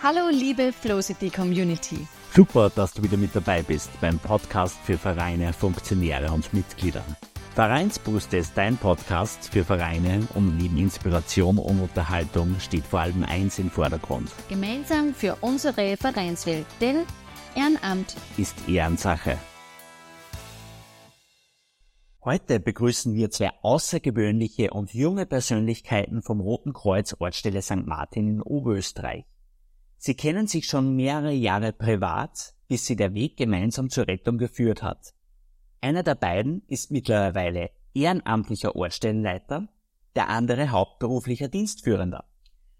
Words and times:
Hallo 0.00 0.28
liebe 0.30 0.72
Flowcity 0.72 1.28
Community. 1.28 2.06
Super, 2.32 2.70
dass 2.70 2.92
du 2.92 3.02
wieder 3.02 3.16
mit 3.16 3.34
dabei 3.34 3.62
bist 3.62 3.90
beim 4.00 4.16
Podcast 4.20 4.78
für 4.84 4.96
Vereine, 4.96 5.52
Funktionäre 5.52 6.30
und 6.30 6.54
Mitglieder. 6.54 7.02
Vereinsbrust 7.56 8.32
ist 8.32 8.56
dein 8.56 8.76
Podcast 8.76 9.48
für 9.52 9.64
Vereine 9.64 10.20
und 10.36 10.56
neben 10.56 10.78
Inspiration 10.78 11.58
und 11.58 11.80
Unterhaltung 11.80 12.60
steht 12.60 12.84
vor 12.84 13.00
allem 13.00 13.24
eins 13.24 13.58
im 13.58 13.70
Vordergrund. 13.70 14.30
Gemeinsam 14.48 15.12
für 15.14 15.36
unsere 15.40 15.96
Vereinswelt, 15.96 16.66
denn 16.80 16.98
Ehrenamt 17.56 18.14
ist 18.36 18.68
Ehrensache. 18.68 19.36
Heute 22.22 22.60
begrüßen 22.60 23.14
wir 23.14 23.32
zwei 23.32 23.50
außergewöhnliche 23.62 24.70
und 24.70 24.94
junge 24.94 25.26
Persönlichkeiten 25.26 26.22
vom 26.22 26.40
Roten 26.40 26.72
Kreuz 26.72 27.16
Ortsstelle 27.18 27.62
St. 27.62 27.84
Martin 27.84 28.28
in 28.28 28.42
Oberösterreich. 28.42 29.24
Sie 30.00 30.14
kennen 30.14 30.46
sich 30.46 30.66
schon 30.66 30.94
mehrere 30.94 31.32
Jahre 31.32 31.72
privat, 31.72 32.54
bis 32.68 32.86
sie 32.86 32.94
der 32.94 33.14
Weg 33.14 33.36
gemeinsam 33.36 33.90
zur 33.90 34.06
Rettung 34.06 34.38
geführt 34.38 34.82
hat. 34.82 35.12
Einer 35.80 36.04
der 36.04 36.14
beiden 36.14 36.62
ist 36.68 36.92
mittlerweile 36.92 37.70
ehrenamtlicher 37.94 38.76
Ortsstellenleiter, 38.76 39.68
der 40.14 40.28
andere 40.28 40.70
hauptberuflicher 40.70 41.48
Dienstführender. 41.48 42.24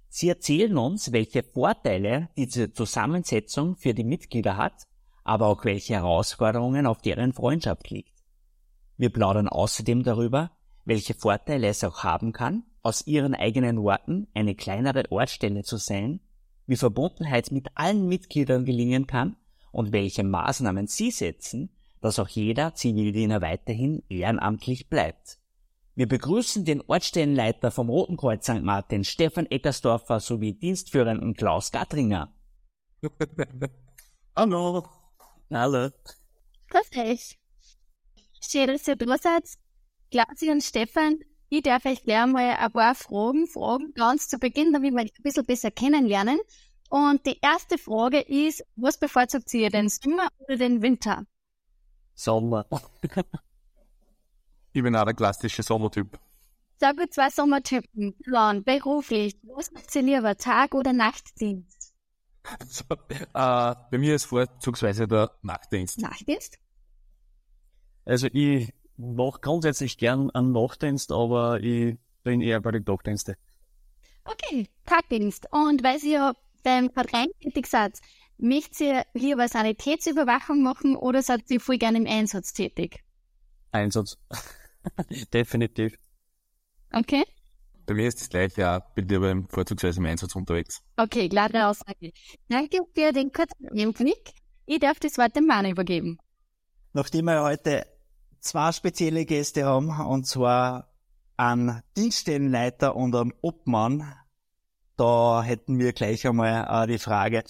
Sie 0.08 0.28
erzählen 0.28 0.77
uns, 0.78 1.12
welche 1.12 1.42
Vorteile 1.42 2.28
diese 2.36 2.72
Zusammensetzung 2.72 3.77
für 3.77 3.94
die 3.94 4.05
Mitglieder 4.05 4.56
hat, 4.56 4.86
aber 5.24 5.48
auch 5.48 5.64
welche 5.64 5.94
Herausforderungen 5.94 6.86
auf 6.86 7.02
deren 7.02 7.32
Freundschaft 7.32 7.91
liegt. 7.91 8.22
Wir 8.96 9.10
plaudern 9.10 9.48
außerdem 9.48 10.05
darüber, 10.05 10.52
welche 10.84 11.14
Vorteile 11.14 11.66
es 11.66 11.84
auch 11.84 12.05
haben 12.05 12.32
kann, 12.32 12.64
aus 12.82 13.06
ihren 13.06 13.34
eigenen 13.34 13.82
Worten 13.82 14.28
eine 14.34 14.55
kleinere 14.55 15.10
Ortsstelle 15.10 15.62
zu 15.62 15.77
sein 15.77 16.20
wie 16.68 16.77
Verbundenheit 16.77 17.50
mit 17.50 17.66
allen 17.74 18.06
Mitgliedern 18.06 18.64
gelingen 18.64 19.08
kann 19.08 19.36
und 19.72 19.90
welche 19.90 20.22
Maßnahmen 20.22 20.86
Sie 20.86 21.11
setzen, 21.11 21.70
dass 22.00 22.19
auch 22.20 22.28
jeder 22.28 22.74
Zivildiener 22.74 23.41
weiterhin 23.41 24.05
ehrenamtlich 24.08 24.89
bleibt. 24.89 25.41
Wir 25.94 26.06
begrüßen 26.06 26.64
den 26.64 26.83
Ortsstellenleiter 26.83 27.72
vom 27.72 27.89
Roten 27.89 28.16
Kreuz 28.16 28.44
St. 28.44 28.62
Martin, 28.62 29.02
Stefan 29.02 29.46
Eckersdorfer, 29.46 30.20
sowie 30.20 30.52
Dienstführenden 30.52 31.34
Klaus 31.34 31.72
Gatringer. 31.72 32.33
Hallo. 34.36 34.86
Hallo. 35.50 35.89
Grüß 36.69 36.91
euch. 36.98 37.39
Schön, 38.48 38.69
dass 38.69 38.86
ihr 38.86 38.94
da 38.94 39.19
seid. 39.19 39.44
Klausi 40.11 40.50
und 40.50 40.62
Stefan, 40.62 41.19
ich 41.48 41.62
darf 41.62 41.84
euch 41.86 42.02
gleich 42.02 42.27
mal 42.27 42.56
ein 42.56 42.72
paar 42.72 42.94
Fragen 42.94 43.46
fragen, 43.46 43.94
ganz 43.94 44.28
zu 44.28 44.38
Beginn, 44.38 44.72
damit 44.72 44.92
wir 44.92 45.02
euch 45.02 45.12
ein 45.18 45.22
bisschen 45.22 45.46
besser 45.46 45.70
kennenlernen. 45.70 46.38
Und 46.90 47.24
die 47.27 47.38
erste 47.40 47.78
Frage 47.78 48.20
ist, 48.20 48.64
was 48.77 48.98
bevorzugt 48.98 49.52
ihr, 49.55 49.70
den 49.70 49.88
Sommer 49.88 50.28
oder 50.38 50.56
den 50.56 50.82
Winter? 50.82 51.24
Sommer. 52.14 52.66
ich 54.72 54.82
bin 54.82 54.96
auch 54.96 55.05
der 55.05 55.14
klassische 55.14 55.62
Sommertyp. 55.62 56.18
Sag 56.80 56.96
mir 56.96 57.10
zwei 57.10 57.30
Sommertypen. 57.30 58.16
Plan, 58.22 58.62
beruflich. 58.62 59.36
Was 59.42 59.72
macht 59.72 59.94
ihr 59.96 60.02
lieber, 60.02 60.36
Tag- 60.36 60.74
oder 60.74 60.92
Nachtdienst? 60.92 61.92
So, 62.66 62.84
äh, 63.08 63.27
bei 63.34 63.98
mir 63.98 64.14
ist 64.14 64.27
vorzugsweise 64.27 65.06
der 65.06 65.30
Nachtdienst. 65.42 66.00
Nachtdienst? 66.00 66.58
Also 68.05 68.28
ich 68.33 68.72
mache 68.98 69.41
grundsätzlich 69.41 69.96
gern 69.96 70.30
einen 70.30 70.52
Nachtdienst, 70.52 71.12
aber 71.12 71.60
ich 71.60 71.96
bin 72.24 72.41
eher 72.41 72.60
bei 72.60 72.72
den 72.72 72.84
Tagdiensten. 72.84 73.36
Okay, 74.24 74.68
Tagdienst. 74.84 75.46
Und 75.52 75.82
weil 75.82 75.98
Sie 75.98 76.12
ja 76.12 76.34
beim 76.62 76.90
Verein 76.90 77.28
tätig 77.40 77.66
seid, 77.66 77.98
möchtet 78.36 78.80
ihr 78.80 79.02
lieber 79.14 79.48
Sanitätsüberwachung 79.48 80.62
machen 80.62 80.96
oder 80.96 81.22
seid 81.22 81.50
ihr 81.50 81.60
voll 81.60 81.78
gerne 81.78 81.98
im 81.98 82.06
Einsatz 82.06 82.52
tätig? 82.52 83.02
Einsatz. 83.72 84.18
Definitiv. 85.33 85.94
Okay. 86.92 87.24
Bei 87.86 87.94
mir 87.94 88.08
ist 88.08 88.20
das 88.20 88.28
gleiche, 88.28 88.61
ja, 88.61 88.78
bin 88.80 89.08
lieber 89.08 89.30
im 89.30 89.48
vorzugsweise 89.48 90.00
im 90.00 90.06
Einsatz 90.06 90.34
unterwegs. 90.36 90.83
Okay, 90.96 91.28
klare 91.28 91.68
Aussage. 91.68 92.12
Danke 92.48 92.80
für 92.94 93.12
den 93.12 93.33
kurzen 93.33 93.68
Einblick. 93.70 94.33
Ich 94.67 94.80
darf 94.80 95.00
das 95.00 95.17
Wort 95.17 95.34
dem 95.36 95.46
Mann 95.46 95.64
übergeben. 95.64 96.18
Nachdem 96.92 97.27
wir 97.27 97.42
heute 97.42 97.86
zwei 98.40 98.72
spezielle 98.72 99.24
Gäste 99.24 99.64
haben, 99.64 99.90
und 100.00 100.26
zwar 100.26 100.88
einen 101.36 101.82
Dienststellenleiter 101.96 102.96
und 102.96 103.14
einen 103.14 103.32
Obmann. 103.40 104.12
Da 104.96 105.42
hätten 105.42 105.78
wir 105.78 105.92
gleich 105.92 106.26
einmal 106.26 106.84
äh, 106.84 106.86
die 106.88 106.98
Frage, 106.98 107.44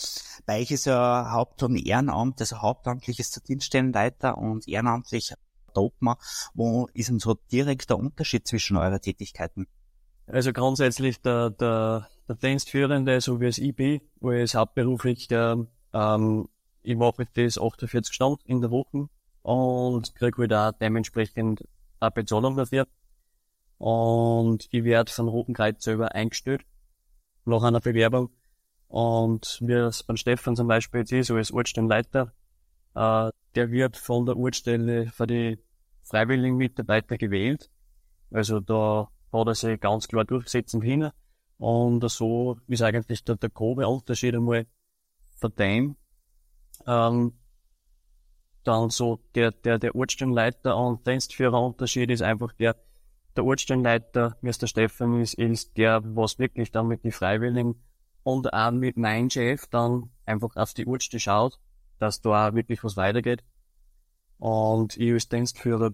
bei 0.44 0.60
euch 0.60 0.70
ist 0.70 0.84
ja 0.84 1.30
Haupt- 1.32 1.62
und 1.62 1.76
Ehrenamt, 1.76 2.40
also 2.40 2.60
hauptamtlich 2.60 3.18
ist 3.18 3.36
der 3.36 3.42
Dienststellenleiter 3.42 4.36
und 4.36 4.68
ehrenamtlich 4.68 5.32
der 5.74 5.82
Obmann. 5.82 6.16
Wo 6.52 6.88
ist 6.92 7.08
denn 7.08 7.18
so 7.18 7.34
direkt 7.50 7.88
der 7.88 7.98
Unterschied 7.98 8.46
zwischen 8.46 8.76
euren 8.76 9.00
Tätigkeiten? 9.00 9.66
Also 10.26 10.52
grundsätzlich 10.52 11.22
der, 11.22 11.48
der, 11.48 12.08
der 12.28 12.36
Dienstführende, 12.36 13.22
so 13.22 13.40
wie 13.40 13.46
es 13.46 13.56
ich 13.56 13.74
bin, 13.74 14.02
wo 14.20 14.30
ich 14.32 14.54
hauptberuflich, 14.54 15.28
der, 15.28 15.66
ähm, 15.94 16.48
ich 16.82 16.96
mache 16.96 17.26
das 17.34 17.58
48 17.58 18.14
Stunden 18.14 18.42
in 18.44 18.60
der 18.60 18.70
Woche 18.70 19.08
und 19.42 20.14
kriege 20.14 20.42
halt 20.42 20.52
auch 20.52 20.72
dementsprechend 20.78 21.64
eine 22.00 22.10
Bezahlung 22.10 22.56
dafür. 22.56 22.86
Und 23.78 24.66
ich 24.70 24.84
werde 24.84 25.10
von 25.12 25.28
Roten 25.28 25.54
Kreuz 25.54 25.84
selber 25.84 26.14
eingestellt 26.14 26.62
nach 27.44 27.62
einer 27.62 27.80
Bewerbung. 27.80 28.30
Und 28.88 29.58
wie 29.62 29.72
es 29.72 30.02
beim 30.02 30.16
Stefan 30.16 30.56
zum 30.56 30.66
Beispiel 30.66 31.00
jetzt 31.00 31.12
ist, 31.12 31.30
als 31.30 31.52
Ortsstellenleiter, 31.52 32.32
äh, 32.94 33.30
der 33.54 33.70
wird 33.70 33.96
von 33.96 34.26
der 34.26 34.36
Ortsstelle 34.36 35.06
für 35.08 35.26
die 35.26 35.58
freiwilligen 36.02 36.56
Mitarbeiter 36.56 37.18
gewählt. 37.18 37.70
Also 38.30 38.60
da 38.60 39.08
hat 39.32 39.46
er 39.46 39.54
sich 39.54 39.80
ganz 39.80 40.08
klar 40.08 40.24
durchsetzen 40.24 40.80
können. 40.80 41.10
Und 41.58 42.08
so 42.10 42.58
ist 42.66 42.82
eigentlich 42.82 43.24
der, 43.24 43.36
der 43.36 43.50
grobe 43.50 43.86
Unterschied 43.86 44.34
einmal 44.34 44.66
von 45.36 45.54
dem. 45.56 45.96
Ähm, 46.86 47.32
dann 48.68 48.90
so 48.90 49.20
der, 49.34 49.50
der, 49.50 49.78
der 49.78 49.94
Ortsstellenleiter 49.94 50.76
und 50.76 51.06
Dienstführer 51.06 51.60
Unterschied 51.60 52.10
ist 52.10 52.22
einfach 52.22 52.52
der, 52.52 52.76
der 53.34 53.44
Ortsstellenleiter, 53.44 54.36
wie 54.42 54.48
es 54.48 54.58
der 54.58 54.90
ist, 55.20 55.34
ist 55.34 55.76
der, 55.76 56.02
was 56.04 56.38
wirklich 56.38 56.70
dann 56.70 56.86
mit 56.86 57.02
den 57.02 57.12
Freiwilligen 57.12 57.82
und 58.24 58.52
auch 58.52 58.70
mit 58.70 58.98
meinem 58.98 59.30
Chef 59.30 59.66
dann 59.68 60.10
einfach 60.26 60.54
auf 60.56 60.74
die 60.74 60.86
Ortsstelle 60.86 61.20
schaut, 61.20 61.58
dass 61.98 62.20
da 62.20 62.48
auch 62.48 62.54
wirklich 62.54 62.84
was 62.84 62.96
weitergeht. 62.96 63.42
Und 64.38 64.96
ich 64.98 65.12
als 65.12 65.28
Dienstführer 65.28 65.92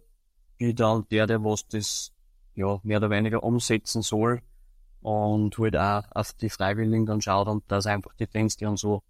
bin 0.59 0.75
dann 0.75 1.07
der, 1.11 1.27
der 1.27 1.45
was 1.45 1.69
das, 1.69 2.13
ja, 2.55 2.81
mehr 2.83 2.99
oder 2.99 3.11
weniger 3.11 3.43
umsetzen 3.43 4.03
soll 4.03 4.43
und 5.01 5.57
halt 5.59 5.77
auch 5.77 6.05
auf 6.11 6.33
die 6.33 6.51
Freiwilligen 6.51 7.07
dann 7.07 7.21
schaut 7.21 7.47
und 7.47 7.63
dass 7.71 7.87
einfach 7.87 8.15
die 8.15 8.27
Dienste 8.27 8.69
und 8.69 8.79
so 8.79 9.03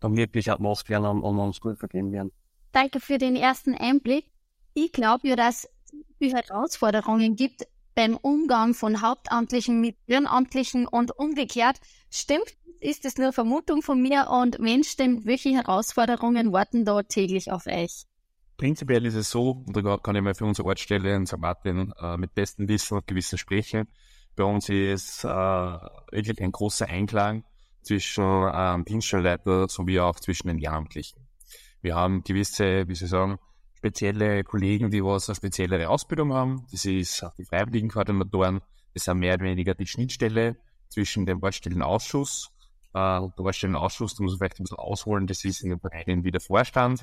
dann 0.00 0.16
wirklich 0.16 0.50
auch 0.50 0.56
gemacht 0.56 0.88
werden 0.88 1.06
und, 1.06 1.22
und 1.22 1.38
uns 1.38 1.60
gut 1.60 1.78
vergeben 1.78 2.10
werden. 2.12 2.32
Danke 2.74 2.98
für 2.98 3.18
den 3.18 3.36
ersten 3.36 3.76
Einblick. 3.76 4.26
Ich 4.74 4.90
glaube 4.90 5.28
ja, 5.28 5.36
dass 5.36 5.68
es 6.18 6.32
Herausforderungen 6.32 7.36
gibt 7.36 7.68
beim 7.94 8.16
Umgang 8.16 8.74
von 8.74 9.00
Hauptamtlichen 9.00 9.80
mit 9.80 9.96
Ehrenamtlichen 10.08 10.88
und 10.88 11.16
umgekehrt. 11.16 11.78
Stimmt, 12.10 12.56
ist 12.80 13.04
es 13.04 13.16
nur 13.16 13.32
Vermutung 13.32 13.80
von 13.80 14.02
mir 14.02 14.28
und 14.28 14.56
wenn 14.58 14.82
stimmt, 14.82 15.24
welche 15.24 15.50
Herausforderungen 15.50 16.52
warten 16.52 16.84
da 16.84 17.04
täglich 17.04 17.52
auf 17.52 17.66
euch? 17.66 18.06
Prinzipiell 18.56 19.06
ist 19.06 19.14
es 19.14 19.30
so, 19.30 19.62
und 19.64 19.76
da 19.76 19.96
kann 19.96 20.16
ich 20.16 20.22
mal 20.22 20.34
für 20.34 20.44
unsere 20.44 20.66
Ortsstelle 20.66 21.14
in 21.14 21.26
St. 21.26 21.38
Martin 21.38 21.92
äh, 22.00 22.16
mit 22.16 22.34
bestem 22.34 22.68
Wissen 22.68 22.96
und 22.96 23.06
Gewissen 23.06 23.38
sprechen. 23.38 23.86
Bei 24.34 24.42
uns 24.42 24.68
ist 24.68 25.22
äh, 25.22 25.28
wirklich 25.28 26.42
ein 26.42 26.50
großer 26.50 26.88
Einklang 26.88 27.44
zwischen 27.82 28.50
ähm, 28.52 28.84
Dienststellenleiter 28.84 29.68
sowie 29.68 30.00
auch 30.00 30.18
zwischen 30.18 30.48
den 30.48 30.58
Ehrenamtlichen. 30.58 31.23
Wir 31.84 31.96
haben 31.96 32.24
gewisse, 32.24 32.88
wie 32.88 32.94
Sie 32.94 33.06
sagen, 33.06 33.38
spezielle 33.76 34.42
Kollegen, 34.42 34.90
die 34.90 35.04
was 35.04 35.28
eine 35.28 35.36
speziellere 35.36 35.90
Ausbildung 35.90 36.32
haben. 36.32 36.66
Das 36.72 36.86
ist 36.86 37.22
auch 37.22 37.34
die 37.34 37.44
Freiwilligenkoordinatoren. 37.44 38.62
Das 38.94 39.04
sind 39.04 39.18
mehr 39.18 39.34
oder 39.34 39.44
weniger 39.44 39.74
die 39.74 39.86
Schnittstelle 39.86 40.56
zwischen 40.88 41.26
dem 41.26 41.42
Ortsstellenausschuss 41.42 42.50
äh, 42.94 43.20
der 43.20 43.38
Ortsstellenausschuss. 43.38 44.14
Da 44.14 44.22
muss 44.22 44.32
man 44.32 44.38
vielleicht 44.38 44.60
ein 44.60 44.64
bisschen 44.64 44.78
ausholen. 44.78 45.26
Das 45.26 45.44
ist 45.44 45.60
in 45.60 45.68
den 45.68 45.78
Vereinen 45.78 46.24
wie 46.24 46.30
der 46.30 46.40
Vorstand 46.40 47.02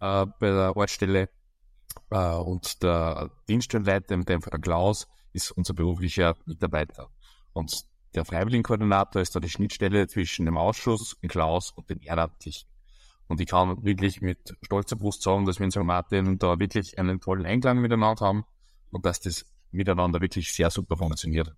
äh, 0.00 0.24
bei 0.40 0.48
der 0.48 0.74
Ortsstelle. 0.74 1.28
Äh, 2.10 2.34
und 2.36 2.82
der 2.82 3.30
Dienststellenleiter, 3.50 4.16
mit 4.16 4.30
dem 4.30 4.40
Fall 4.40 4.52
der 4.52 4.60
Klaus, 4.60 5.08
ist 5.34 5.50
unser 5.50 5.74
beruflicher 5.74 6.36
Mitarbeiter. 6.46 7.10
Und 7.52 7.84
der 8.14 8.24
Freiwilligenkoordinator 8.24 9.20
ist 9.20 9.36
da 9.36 9.40
die 9.40 9.50
Schnittstelle 9.50 10.06
zwischen 10.06 10.46
dem 10.46 10.56
Ausschuss, 10.56 11.18
dem 11.20 11.28
Klaus 11.28 11.72
und 11.72 11.90
den 11.90 12.00
Ehrenamtlichen. 12.00 12.71
Und 13.32 13.40
ich 13.40 13.46
kann 13.46 13.82
wirklich 13.82 14.20
mit 14.20 14.54
stolzer 14.60 14.94
Brust 14.94 15.22
sagen, 15.22 15.46
dass 15.46 15.58
wir 15.58 15.64
in 15.64 15.70
St. 15.70 15.84
Martin 15.84 16.38
da 16.38 16.58
wirklich 16.58 16.98
einen 16.98 17.18
tollen 17.18 17.46
Einklang 17.46 17.78
miteinander 17.78 18.26
haben 18.26 18.44
und 18.90 19.06
dass 19.06 19.20
das 19.20 19.46
miteinander 19.70 20.20
wirklich 20.20 20.52
sehr 20.52 20.68
super 20.68 20.98
funktioniert. 20.98 21.50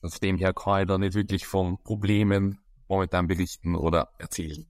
Von 0.00 0.10
dem 0.20 0.36
her 0.36 0.52
kann 0.52 0.80
ich 0.80 0.88
da 0.88 0.98
nicht 0.98 1.14
wirklich 1.14 1.46
von 1.46 1.80
Problemen 1.84 2.58
momentan 2.88 3.28
berichten 3.28 3.76
oder 3.76 4.08
erzählen. 4.18 4.66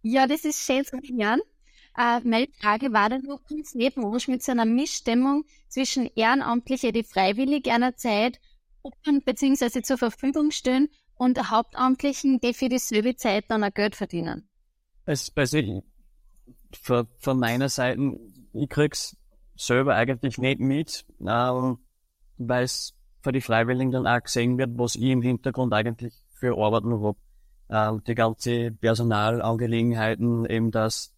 Ja, 0.00 0.26
das 0.26 0.46
ist 0.46 0.64
schön 0.64 0.86
zu 0.86 0.96
hören. 0.96 1.42
Äh, 1.98 2.20
meine 2.20 2.48
Frage 2.58 2.94
war 2.94 3.10
dann 3.10 3.20
noch 3.24 3.44
ganz 3.46 3.74
nebenwirsch 3.74 4.28
mit 4.28 4.42
so 4.42 4.52
einer 4.52 4.64
Missstimmung 4.64 5.44
zwischen 5.68 6.06
Ehrenamtliche, 6.14 6.92
die 6.92 7.04
freiwillig 7.04 7.70
einer 7.70 7.94
Zeit 7.94 8.40
opfern 8.82 9.20
bzw. 9.20 9.82
zur 9.82 9.98
Verfügung 9.98 10.50
stehen 10.50 10.88
und 11.14 11.50
Hauptamtlichen, 11.50 12.40
die 12.40 12.54
für 12.54 12.70
dieselbe 12.70 13.16
Zeit 13.16 13.44
dann 13.48 13.64
auch 13.64 13.74
Geld 13.74 13.96
verdienen. 13.96 14.48
Es, 15.04 15.32
also 15.34 15.58
von, 16.80 17.06
von 17.18 17.38
meiner 17.38 17.68
Seite, 17.68 18.18
ich 18.52 18.68
krieg's 18.68 19.16
selber 19.56 19.94
eigentlich 19.94 20.38
nicht 20.38 20.60
mit, 20.60 21.04
ähm, 21.20 21.78
weil 22.38 22.64
es 22.64 22.94
für 23.22 23.32
die 23.32 23.40
Freiwilligen 23.40 23.92
dann 23.92 24.06
auch 24.06 24.22
gesehen 24.22 24.58
wird, 24.58 24.70
was 24.76 24.96
ich 24.96 25.02
im 25.02 25.22
Hintergrund 25.22 25.72
eigentlich 25.72 26.14
für 26.32 26.56
Arbeit 26.56 26.84
noch 26.84 27.02
hab. 27.02 27.16
Ähm, 27.68 28.02
die 28.04 28.14
ganze 28.14 28.72
Personalangelegenheiten, 28.72 30.44
eben 30.46 30.70
dass 30.70 31.14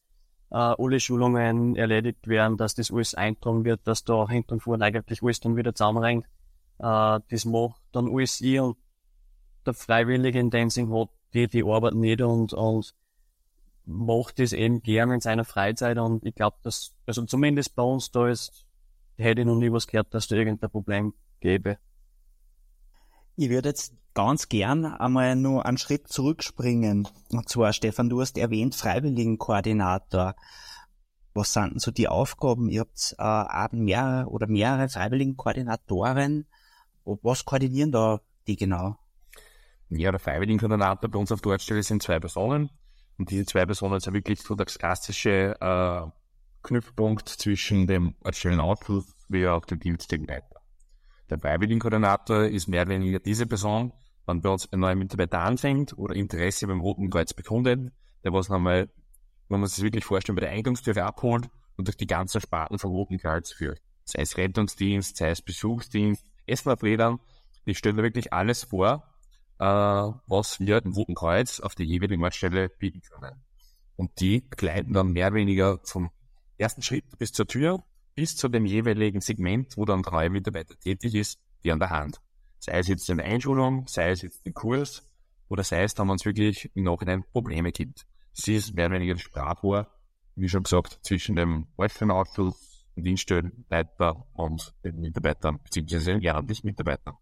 äh, 0.51 0.57
alle 0.57 1.01
Schulungen 1.01 1.75
erledigt 1.75 2.29
werden, 2.29 2.57
dass 2.57 2.75
das 2.75 2.93
alles 2.93 3.15
eintragen 3.15 3.65
wird, 3.65 3.81
dass 3.85 4.05
da 4.05 4.29
hinten 4.29 4.55
und 4.55 4.61
vorne 4.61 4.85
eigentlich 4.85 5.23
alles 5.23 5.41
dann 5.41 5.57
wieder 5.57 5.75
zusammenrennt. 5.75 6.27
Äh, 6.79 7.21
das 7.29 7.45
macht 7.45 7.81
dann 7.93 8.09
alles 8.09 8.41
ich 8.41 8.61
und 8.61 8.77
der 9.67 9.75
Freiwillige 9.75 10.39
in 10.39 10.51
Sinn 10.71 10.93
hat 10.93 11.09
die, 11.33 11.49
die 11.49 11.65
Arbeit 11.65 11.95
nicht 11.95 12.21
und, 12.21 12.53
und 12.53 12.95
macht 13.87 14.39
das 14.39 14.53
eben 14.53 14.83
gern 14.83 15.11
in 15.11 15.21
seiner 15.21 15.45
Freizeit 15.45 15.99
und 15.99 16.25
ich 16.25 16.35
glaube, 16.35 16.57
dass, 16.63 16.95
also 17.07 17.25
zumindest 17.25 17.75
bei 17.75 17.83
uns 17.83 18.11
da 18.11 18.29
ist, 18.29 18.67
hätte 19.17 19.43
ich 19.43 19.47
noch 19.47 19.57
nie 19.57 19.71
was 19.71 19.87
gehört, 19.87 20.13
dass 20.15 20.29
da 20.29 20.37
irgendein 20.37 20.71
Problem 20.71 21.15
gäbe. 21.41 21.79
Ich 23.37 23.51
würde 23.51 23.69
jetzt 23.69 23.95
ganz 24.15 24.49
gern 24.49 24.85
einmal 24.85 25.37
nur 25.37 25.67
einen 25.67 25.79
Schritt 25.79 26.09
zurückspringen. 26.09 27.09
Und 27.31 27.49
zwar, 27.49 27.73
Stefan, 27.73 28.09
du 28.09 28.21
hast 28.21 28.39
erwähnt, 28.39 28.75
Freiwilligenkoordinator. 28.75 30.37
Was 31.35 31.53
sind 31.53 31.73
denn 31.73 31.79
so 31.81 31.91
die 31.91 32.09
Aufgaben? 32.09 32.69
Ihr 32.69 32.83
habt 32.83 33.17
äh, 33.19 33.77
mehrere 33.77 34.29
oder 34.29 34.47
mehrere 34.47 34.89
Freiwilligenkoordinatoren. 34.89 36.47
Was 37.05 37.45
koordinieren 37.45 37.91
da 37.91 38.21
die 38.47 38.57
genau? 38.57 38.97
Ja, 39.91 40.13
der 40.13 40.21
Freiwilligenkoordinator 40.21 41.11
bei 41.11 41.19
uns 41.19 41.33
auf 41.33 41.41
der 41.41 41.53
Ortsstelle 41.53 41.83
sind 41.83 42.03
zwei 42.03 42.21
Personen. 42.21 42.71
Und 43.19 43.31
diese 43.31 43.47
zwei 43.47 43.65
Personen 43.65 44.01
sind 44.01 44.15
wirklich 44.15 44.41
so 44.41 44.55
das 44.55 44.79
klassische 44.79 45.57
äh, 45.61 46.11
Knüpfpunkt 46.63 47.29
zwischen 47.29 47.87
dem 47.87 48.15
Ortsstellenausschuss 48.25 49.15
wie 49.29 49.47
auch 49.47 49.65
dem 49.65 49.81
dienstlichen 49.81 50.27
Leiter. 50.27 50.61
Der 51.31 51.39
Freiwilligenkoordinator 51.39 52.45
ist 52.45 52.69
mehr 52.69 52.83
oder 52.83 52.93
weniger 52.93 53.19
diese 53.19 53.47
Person, 53.47 53.93
wenn 54.27 54.41
bei 54.41 54.51
uns 54.51 54.71
ein 54.73 54.81
neuer 54.81 54.95
Mitarbeiter 54.95 55.41
anfängt 55.41 55.97
oder 55.97 56.15
Interesse 56.15 56.67
beim 56.67 56.81
Roten 56.81 57.11
Kreuz 57.11 57.33
bekundet, 57.33 57.93
der 58.25 58.33
was 58.33 58.49
nochmal, 58.49 58.91
wenn 59.49 59.61
man 59.61 59.69
sich 59.69 59.77
das 59.77 59.85
wirklich 59.85 60.05
vorstellen, 60.05 60.37
bei 60.37 60.41
der 60.41 60.51
Eingangstüre 60.51 61.05
abholt 61.05 61.49
und 61.77 61.89
durch 61.89 61.97
die 61.97 62.07
ganzen 62.07 62.41
Sparten 62.41 62.79
vom 62.79 62.93
Roten 62.93 63.19
Kreuz 63.19 63.53
führt. 63.53 63.81
Sei 64.05 64.23
es 64.23 64.37
Rettungsdienst, 64.37 65.17
sei 65.17 65.31
es 65.31 65.43
Besuchsdienst, 65.43 66.25
Essenabredern, 66.47 67.21
die 67.67 67.75
stellen 67.75 67.97
da 67.97 68.03
wirklich 68.03 68.33
alles 68.33 68.65
vor, 68.65 69.14
äh, 69.59 69.65
was 69.65 70.61
wir 70.61 70.85
im 70.85 70.93
Roten 70.93 71.15
Kreuz 71.15 71.61
auf 71.61 71.75
der 71.75 71.87
jeweiligen 71.87 72.23
Ortsstelle 72.23 72.69
bieten 72.69 73.01
können. 73.01 73.43
Und 73.97 74.21
die 74.21 74.49
gleiten 74.51 74.93
dann 74.93 75.13
mehr 75.13 75.29
oder 75.29 75.37
weniger 75.37 75.81
vom 75.85 76.11
ersten 76.59 76.83
Schritt 76.83 77.19
bis 77.19 77.33
zur 77.33 77.47
Tür, 77.47 77.85
bis 78.15 78.37
zu 78.37 78.49
dem 78.49 78.67
jeweiligen 78.67 79.21
Segment, 79.21 79.77
wo 79.77 79.85
dann 79.85 80.03
der 80.03 80.13
neue 80.13 80.31
Mitarbeiter 80.31 80.79
tätig 80.79 81.15
ist, 81.15 81.39
die 81.63 81.73
an 81.73 81.79
der 81.79 81.91
Hand. 81.91 82.21
Sei 82.59 82.79
es 82.79 82.89
jetzt 82.89 83.09
eine 83.11 83.23
Einschulung, 83.23 83.87
sei 83.87 84.11
es 84.11 84.23
jetzt 84.23 84.45
ein 84.47 84.55
Kurs, 84.55 85.09
oder 85.49 85.63
sei 85.63 85.83
es 85.83 85.95
dann, 85.95 86.09
wenn 86.09 86.17
es 86.17 86.25
wirklich 86.25 86.71
im 86.75 86.85
Nachhinein 86.85 87.25
Probleme 87.33 87.71
gibt. 87.71 88.07
Sie 88.33 88.57
ist 88.57 88.75
mehr 88.75 88.87
oder 88.87 88.97
weniger 88.97 89.15
das 89.15 89.23
Sprachrohr, 89.23 89.89
wie 90.35 90.49
schon 90.49 90.63
gesagt, 90.65 90.99
zwischen 91.03 91.37
dem 91.37 91.67
Ortschaftsausschuss, 91.77 92.87
dem 92.97 93.05
Dienststellenleiter 93.05 94.27
und 94.33 94.75
den 94.83 95.01
Mitarbeitern, 95.01 95.61
beziehungsweise 95.63 96.13
den 96.13 96.23
ehrenamtlichen 96.23 96.67
Mitarbeitern 96.67 97.17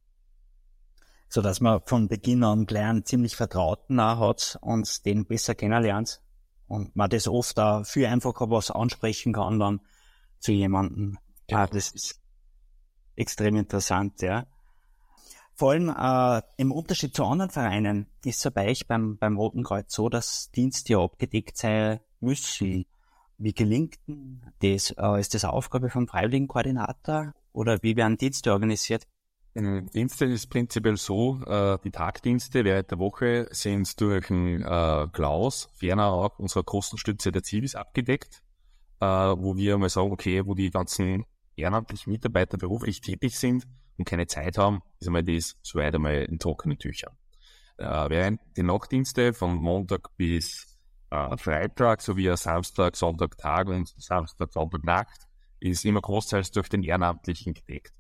so 1.33 1.41
dass 1.41 1.63
man 1.63 1.81
von 1.87 2.09
Beginn 2.09 2.45
an 2.45 2.67
gleich 2.67 2.85
einen 2.85 3.07
ziemlich 3.07 3.37
Vertrauten 3.37 3.99
auch 3.99 4.21
hat 4.21 4.59
und 4.61 5.07
den 5.07 5.25
besser 5.25 5.55
kennenlernt 5.55 6.21
und 6.69 6.95
man 6.95 7.09
das 7.09 7.27
oft 7.27 7.59
auch 7.59 7.87
viel 7.87 8.05
einfacher 8.05 8.51
was 8.51 8.71
ansprechen 8.71 9.33
kann 9.33 9.59
dann 9.59 9.81
zu 10.41 10.53
jemandem. 10.53 11.17
Ja, 11.49 11.67
das 11.67 11.91
ist 11.93 12.21
extrem 13.17 13.57
interessant, 13.57 14.21
ja. 14.21 14.45
Vor 15.55 15.71
allem 15.71 15.89
äh, 15.89 16.43
im 16.59 16.71
Unterschied 16.71 17.17
zu 17.17 17.25
anderen 17.25 17.51
Vereinen 17.51 18.09
ist 18.27 18.45
es 18.45 18.53
bei 18.53 18.69
euch 18.69 18.87
beim, 18.87 19.17
beim 19.17 19.39
Roten 19.39 19.65
Kreuz 19.65 19.95
so, 19.95 20.11
dass 20.11 20.51
Dienste 20.51 20.93
ja 20.93 20.99
abgedeckt 20.99 21.57
sein 21.57 22.01
müssen. 22.21 22.85
Wie 23.39 23.55
gelingt 23.55 23.97
denn 24.07 24.43
das? 24.61 24.91
Äh, 24.91 25.19
ist 25.19 25.33
das 25.33 25.47
Aufgabe 25.47 25.89
vom 25.89 26.07
Freiwilligenkoordinator 26.07 27.33
oder 27.55 27.83
wie 27.83 27.97
werden 27.97 28.19
Dienste 28.19 28.53
organisiert? 28.53 29.07
In 29.55 29.87
Dienste 29.89 30.25
ist 30.25 30.47
prinzipiell 30.49 30.97
so, 30.97 31.43
äh, 31.45 31.77
die 31.85 31.91
Tagdienste 31.91 32.65
während 32.65 32.91
der 32.91 32.99
Woche 32.99 33.49
sind 33.51 34.01
durch 34.01 34.29
den 34.29 34.63
äh, 34.63 35.09
Klaus, 35.13 35.69
ferner 35.75 36.07
auch 36.07 36.39
unserer 36.39 36.63
Kostenstütze 36.63 37.33
der 37.33 37.43
Zivis 37.43 37.75
abgedeckt, 37.75 38.43
äh, 39.01 39.05
wo 39.05 39.55
wir 39.57 39.77
mal 39.77 39.91
sagen, 39.91 40.11
okay, 40.11 40.47
wo 40.47 40.55
die 40.55 40.71
ganzen 40.71 41.27
ehrenamtlichen 41.55 42.11
Mitarbeiter 42.11 42.57
beruflich 42.57 43.03
tätig 43.03 43.39
sind 43.39 43.67
und 43.99 44.07
keine 44.07 44.27
Zeit 44.27 44.57
haben, 44.57 44.81
ist 45.01 45.09
einmal 45.09 45.23
das 45.23 45.59
soweit 45.61 45.95
einmal 45.95 46.23
in 46.23 46.39
trockenen 46.39 46.79
Tüchern. 46.79 47.15
Äh, 47.77 48.09
während 48.09 48.41
die 48.57 48.63
Nachtdienste 48.63 49.35
von 49.35 49.57
Montag 49.57 50.17
bis 50.17 50.79
äh, 51.11 51.37
Freitag 51.37 52.01
sowie 52.01 52.35
Samstag, 52.39 52.97
Sonntag 52.97 53.37
Tag 53.37 53.69
und 53.69 53.93
Samstag, 53.99 54.51
Sonntag 54.51 54.83
Nacht 54.83 55.29
ist 55.61 55.85
immer 55.85 56.01
großteils 56.01 56.53
durch 56.53 56.71
den 56.71 56.83
Ehrenamtlichen 56.83 57.53
gedeckt. 57.53 57.93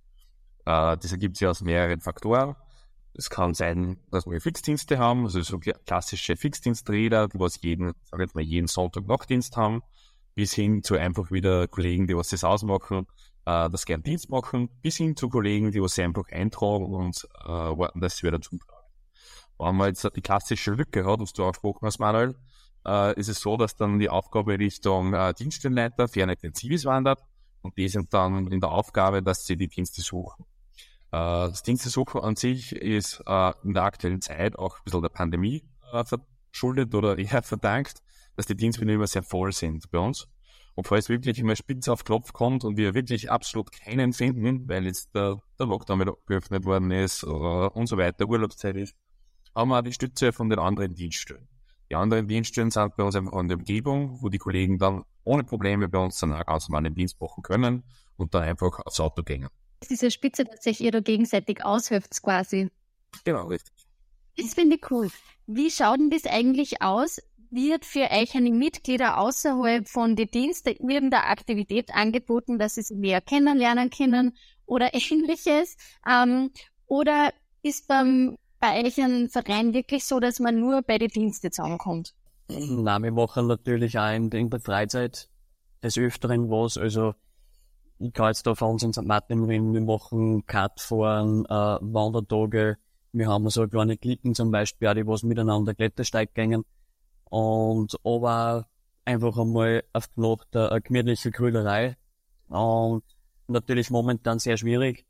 Äh, 0.64 0.96
das 0.96 1.12
ergibt 1.12 1.36
sich 1.36 1.46
aus 1.46 1.60
mehreren 1.60 2.00
Faktoren. 2.00 2.56
Es 3.14 3.28
kann 3.28 3.52
sein, 3.54 3.98
dass 4.10 4.26
wir 4.26 4.40
Fixdienste 4.40 4.98
haben, 4.98 5.24
also 5.24 5.42
so 5.42 5.58
klassische 5.58 6.36
Fixdiensträder, 6.36 7.28
die 7.28 7.38
was 7.38 7.60
jeden, 7.60 7.92
sag 8.04 8.20
jetzt 8.20 8.34
mal, 8.34 8.42
jeden 8.42 8.68
Sonntag 8.68 9.06
Nachtdienst 9.06 9.56
haben, 9.56 9.82
bis 10.34 10.54
hin 10.54 10.82
zu 10.82 10.96
einfach 10.96 11.30
wieder 11.30 11.68
Kollegen, 11.68 12.06
die 12.06 12.16
was 12.16 12.28
das 12.28 12.42
ausmachen, 12.42 13.06
äh, 13.44 13.68
das 13.68 13.84
gern 13.84 14.02
Dienst 14.02 14.30
machen, 14.30 14.70
bis 14.80 14.96
hin 14.96 15.16
zu 15.16 15.28
Kollegen, 15.28 15.72
die 15.72 15.82
was 15.82 15.94
sie 15.94 16.02
einfach 16.02 16.28
eintragen 16.30 16.86
und 16.86 17.28
äh, 17.44 17.48
warten, 17.48 18.00
dass 18.00 18.16
sie 18.16 18.26
wieder 18.26 18.40
zutragen. 18.40 18.86
Wenn 19.58 19.76
man 19.76 19.88
jetzt 19.88 20.08
die 20.16 20.22
klassische 20.22 20.72
Lücke 20.72 21.04
hat, 21.04 21.20
was 21.20 21.32
du 21.34 21.44
angesprochen 21.44 21.86
hast, 21.86 21.98
Manuel, 21.98 22.34
äh, 22.86 23.18
ist 23.18 23.28
es 23.28 23.40
so, 23.40 23.56
dass 23.56 23.76
dann 23.76 23.98
die 23.98 24.08
Aufgabe 24.08 24.58
Richtung 24.58 25.12
äh, 25.12 25.34
Dienststellenleiter, 25.34 26.08
ferner 26.08 26.36
den 26.36 26.54
Zivis 26.54 26.84
wandert 26.84 27.20
und 27.60 27.76
die 27.76 27.88
sind 27.88 28.12
dann 28.14 28.46
in 28.50 28.60
der 28.60 28.70
Aufgabe, 28.70 29.22
dass 29.22 29.44
sie 29.44 29.56
die 29.56 29.68
Dienste 29.68 30.00
suchen. 30.00 30.44
Äh, 31.12 31.50
das 31.50 31.62
Dienstesuchen 31.62 32.22
an 32.22 32.36
sich 32.36 32.72
ist 32.72 33.22
äh, 33.26 33.52
in 33.62 33.74
der 33.74 33.84
aktuellen 33.84 34.22
Zeit 34.22 34.58
auch 34.58 34.78
ein 34.78 34.84
bisschen 34.84 35.02
der 35.02 35.10
Pandemie 35.10 35.62
äh, 35.92 36.04
verschuldet 36.04 36.94
oder 36.94 37.18
eher 37.18 37.42
verdankt, 37.42 38.02
dass 38.36 38.46
die 38.46 38.54
immer 38.54 39.06
sehr 39.06 39.22
voll 39.22 39.52
sind 39.52 39.90
bei 39.90 39.98
uns. 39.98 40.26
Und 40.74 40.86
falls 40.86 41.10
wirklich 41.10 41.38
immer 41.38 41.54
spitz 41.54 41.86
auf 41.88 42.04
Klopf 42.04 42.32
kommt 42.32 42.64
und 42.64 42.78
wir 42.78 42.94
wirklich 42.94 43.30
absolut 43.30 43.70
keinen 43.72 44.14
finden, 44.14 44.66
weil 44.70 44.86
jetzt 44.86 45.14
der, 45.14 45.38
der 45.58 45.66
Lockdown 45.66 46.00
wieder 46.00 46.16
geöffnet 46.26 46.64
worden 46.64 46.90
ist 46.90 47.24
und 47.24 47.86
so 47.86 47.98
weiter, 47.98 48.26
Urlaubszeit 48.26 48.76
ist, 48.76 48.96
haben 49.54 49.68
wir 49.68 49.80
auch 49.80 49.82
die 49.82 49.92
Stütze 49.92 50.32
von 50.32 50.48
den 50.48 50.58
anderen 50.58 50.94
Dienststellen. 50.94 51.46
Die 51.90 51.94
anderen 51.94 52.26
Dienststellen 52.26 52.70
sind 52.70 52.96
bei 52.96 53.04
uns 53.04 53.14
einfach 53.14 53.38
in 53.38 53.48
der 53.48 53.58
Umgebung, 53.58 54.22
wo 54.22 54.30
die 54.30 54.38
Kollegen 54.38 54.78
dann 54.78 55.02
ohne 55.24 55.44
Probleme 55.44 55.90
bei 55.90 55.98
uns 55.98 56.18
dann 56.18 56.32
auch 56.32 56.46
ganz 56.46 56.70
normal 56.70 56.84
den 56.84 56.94
Dienst 56.94 57.20
machen 57.20 57.42
können 57.42 57.82
und 58.16 58.32
dann 58.32 58.44
einfach 58.44 58.78
aufs 58.86 58.98
Auto 58.98 59.22
gehen 59.22 59.48
diese 59.88 60.10
Spitze, 60.10 60.44
dass 60.44 60.62
sich 60.64 60.80
ihr 60.80 60.90
da 60.90 61.00
gegenseitig 61.00 61.64
aushöft 61.64 62.22
quasi. 62.22 62.70
Genau, 63.24 63.46
richtig. 63.46 63.74
Das 64.36 64.54
finde 64.54 64.76
ich 64.76 64.90
cool. 64.90 65.10
Wie 65.46 65.70
schaut 65.70 65.98
denn 65.98 66.10
das 66.10 66.24
eigentlich 66.26 66.82
aus? 66.82 67.20
Wird 67.50 67.84
für 67.84 68.10
euch 68.10 68.34
eine 68.34 68.50
Mitglieder 68.50 69.18
außerhalb 69.18 69.86
von 69.86 70.16
den 70.16 70.28
Diensten 70.28 70.70
irgendeine 70.70 71.24
Aktivität 71.24 71.94
angeboten, 71.94 72.58
dass 72.58 72.76
sie 72.76 72.82
sich 72.82 72.96
mehr 72.96 73.20
kennenlernen 73.20 73.90
können 73.90 74.36
oder 74.64 74.94
ähnliches? 75.10 75.76
Ähm, 76.08 76.50
oder 76.86 77.32
ist 77.62 77.88
beim, 77.88 78.38
bei 78.58 78.84
euch 78.84 78.98
ein 79.00 79.28
Verein 79.28 79.74
wirklich 79.74 80.04
so, 80.04 80.18
dass 80.18 80.40
man 80.40 80.60
nur 80.60 80.82
bei 80.82 80.98
den 80.98 81.08
Diensten 81.08 81.52
zusammenkommt? 81.52 82.14
Nein, 82.48 83.02
wir 83.02 83.12
machen 83.12 83.46
natürlich 83.46 83.98
auch 83.98 84.14
in, 84.14 84.30
in 84.30 84.50
der 84.50 84.60
Freizeit 84.60 85.28
des 85.82 85.98
Öfteren 85.98 86.50
was. 86.50 86.76
Also 86.78 87.14
ich 88.02 88.12
kann 88.12 88.28
jetzt 88.28 88.46
da 88.46 88.54
für 88.54 88.64
uns 88.66 88.82
in 88.82 88.92
St. 88.92 89.04
Martin 89.04 89.44
reden, 89.44 89.72
wir 89.72 89.80
machen 89.80 90.44
Kartfahren, 90.46 91.44
äh, 91.46 91.78
Wandertage, 91.80 92.78
wir 93.12 93.28
haben 93.28 93.48
so 93.48 93.68
kleine 93.68 93.96
Klicken 93.96 94.34
zum 94.34 94.50
Beispiel, 94.50 94.88
auch 94.88 94.94
die 94.94 95.06
was 95.06 95.22
miteinander 95.22 95.74
Klettersteig 95.74 96.34
gängen. 96.34 96.64
Und 97.24 97.96
aber 98.04 98.66
einfach 99.04 99.38
einmal 99.38 99.84
auf 99.92 100.08
die 100.08 100.20
Nacht 100.20 100.56
eine 100.56 100.80
gemütliche 100.80 101.30
Grülerei. 101.30 101.96
Und 102.48 103.04
natürlich 103.46 103.90
momentan 103.90 104.38
sehr 104.38 104.56
schwierig, 104.56 105.06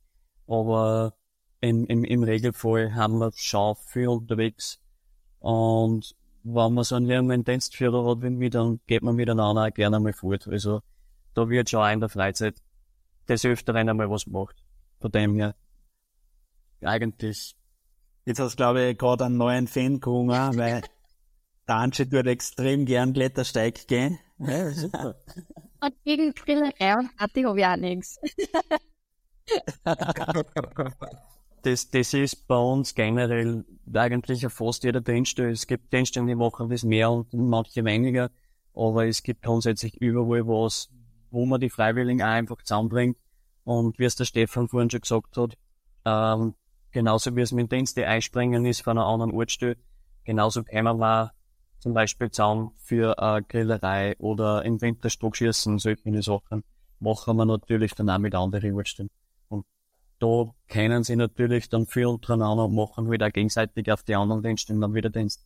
aber 0.46 1.14
im, 1.60 1.86
im, 1.86 2.04
im 2.04 2.22
Regelfall 2.22 2.94
haben 2.94 3.18
wir 3.18 3.30
schon 3.34 3.76
viel 3.86 4.08
unterwegs. 4.08 4.80
Und 5.38 6.14
wenn 6.42 6.74
man 6.74 6.84
so 6.84 6.96
einen 6.96 7.08
jungen 7.08 7.44
Dienstführer 7.44 8.04
hat 8.04 8.22
wie 8.22 8.30
mich, 8.30 8.50
dann 8.50 8.80
geht 8.86 9.02
man 9.02 9.16
miteinander 9.16 9.66
auch 9.66 9.74
gerne 9.74 9.96
einmal 9.96 10.12
fort. 10.12 10.46
Also 10.48 10.82
da 11.34 11.48
wird 11.48 11.70
schon 11.70 11.80
auch 11.80 11.92
in 11.92 12.00
der 12.00 12.08
Freizeit 12.08 12.56
des 13.28 13.44
Öfteren 13.44 13.88
einmal 13.88 14.10
was 14.10 14.24
gemacht. 14.24 14.62
Von 15.00 15.10
dem 15.12 15.36
her 15.36 15.54
eigentlich. 16.84 17.56
Jetzt 18.24 18.38
hast 18.38 18.52
du, 18.52 18.56
glaube 18.56 18.90
ich, 18.90 18.98
gerade 18.98 19.24
einen 19.24 19.36
neuen 19.36 19.66
Fan 19.66 19.94
gekommen, 19.94 20.28
weil 20.56 20.82
der 21.68 21.74
Anschi 21.74 22.08
tut 22.08 22.26
extrem 22.26 22.84
gern 22.86 23.12
Klettersteig 23.12 23.88
gehen. 23.88 24.18
Ja, 24.38 24.70
super. 24.70 25.16
Und 25.80 25.94
gegen 26.04 26.32
Grillerei 26.32 26.96
und 26.98 27.16
Party 27.16 27.42
habe 27.42 27.58
ich 27.58 27.66
auch 27.66 27.76
nichts. 27.76 28.20
das, 31.62 31.90
das 31.90 32.14
ist 32.14 32.46
bei 32.46 32.56
uns 32.56 32.94
generell 32.94 33.64
eigentlich 33.92 34.46
fast 34.52 34.84
jeder 34.84 35.00
Dienststelle. 35.00 35.50
Es 35.50 35.66
gibt 35.66 35.92
Dienststellen, 35.92 36.28
die 36.28 36.36
machen 36.36 36.68
das 36.70 36.84
mehr 36.84 37.10
und 37.10 37.32
manche 37.34 37.84
weniger. 37.84 38.30
Aber 38.74 39.06
es 39.06 39.24
gibt 39.24 39.42
grundsätzlich 39.42 40.00
überall 40.00 40.46
was, 40.46 40.88
wo 41.32 41.46
man 41.46 41.60
die 41.60 41.70
Freiwilligen 41.70 42.22
auch 42.22 42.26
einfach 42.26 42.62
zusammenbringt. 42.62 43.16
Und 43.64 43.98
wie 43.98 44.04
es 44.04 44.16
der 44.16 44.24
Stefan 44.24 44.68
vorhin 44.68 44.90
schon 44.90 45.00
gesagt 45.00 45.36
hat, 45.36 45.56
ähm, 46.04 46.54
genauso 46.90 47.34
wie 47.34 47.40
es 47.40 47.52
mit 47.52 47.72
Dienste 47.72 48.06
einspringen 48.06 48.64
ist 48.66 48.82
von 48.82 48.98
einer 48.98 49.06
anderen 49.06 49.32
Ortsstelle, 49.32 49.76
genauso 50.24 50.62
können 50.62 50.98
wir 50.98 51.32
zum 51.78 51.94
Beispiel 51.94 52.30
zusammen 52.30 52.72
für 52.82 53.18
eine 53.18 53.42
Grillerei 53.42 54.16
oder 54.18 54.64
im 54.64 54.80
Winter 54.80 55.10
Stockschießen, 55.10 55.78
solche 55.78 56.22
Sachen, 56.22 56.62
machen 57.00 57.36
wir 57.36 57.44
natürlich 57.44 57.94
dann 57.94 58.10
auch 58.10 58.18
mit 58.18 58.34
anderen 58.34 58.74
Ortsstellen. 58.74 59.10
Und 59.48 59.64
da 60.18 60.54
kennen 60.68 61.02
sie 61.02 61.16
natürlich 61.16 61.68
dann 61.68 61.86
viel 61.86 62.06
untereinander 62.06 62.66
und 62.66 62.74
machen 62.74 63.10
wieder 63.10 63.24
halt 63.24 63.34
gegenseitig 63.34 63.90
auf 63.90 64.02
die 64.02 64.14
anderen 64.14 64.42
Dienststellen 64.42 64.80
dann 64.80 64.94
wieder 64.94 65.10
Dienst. 65.10 65.44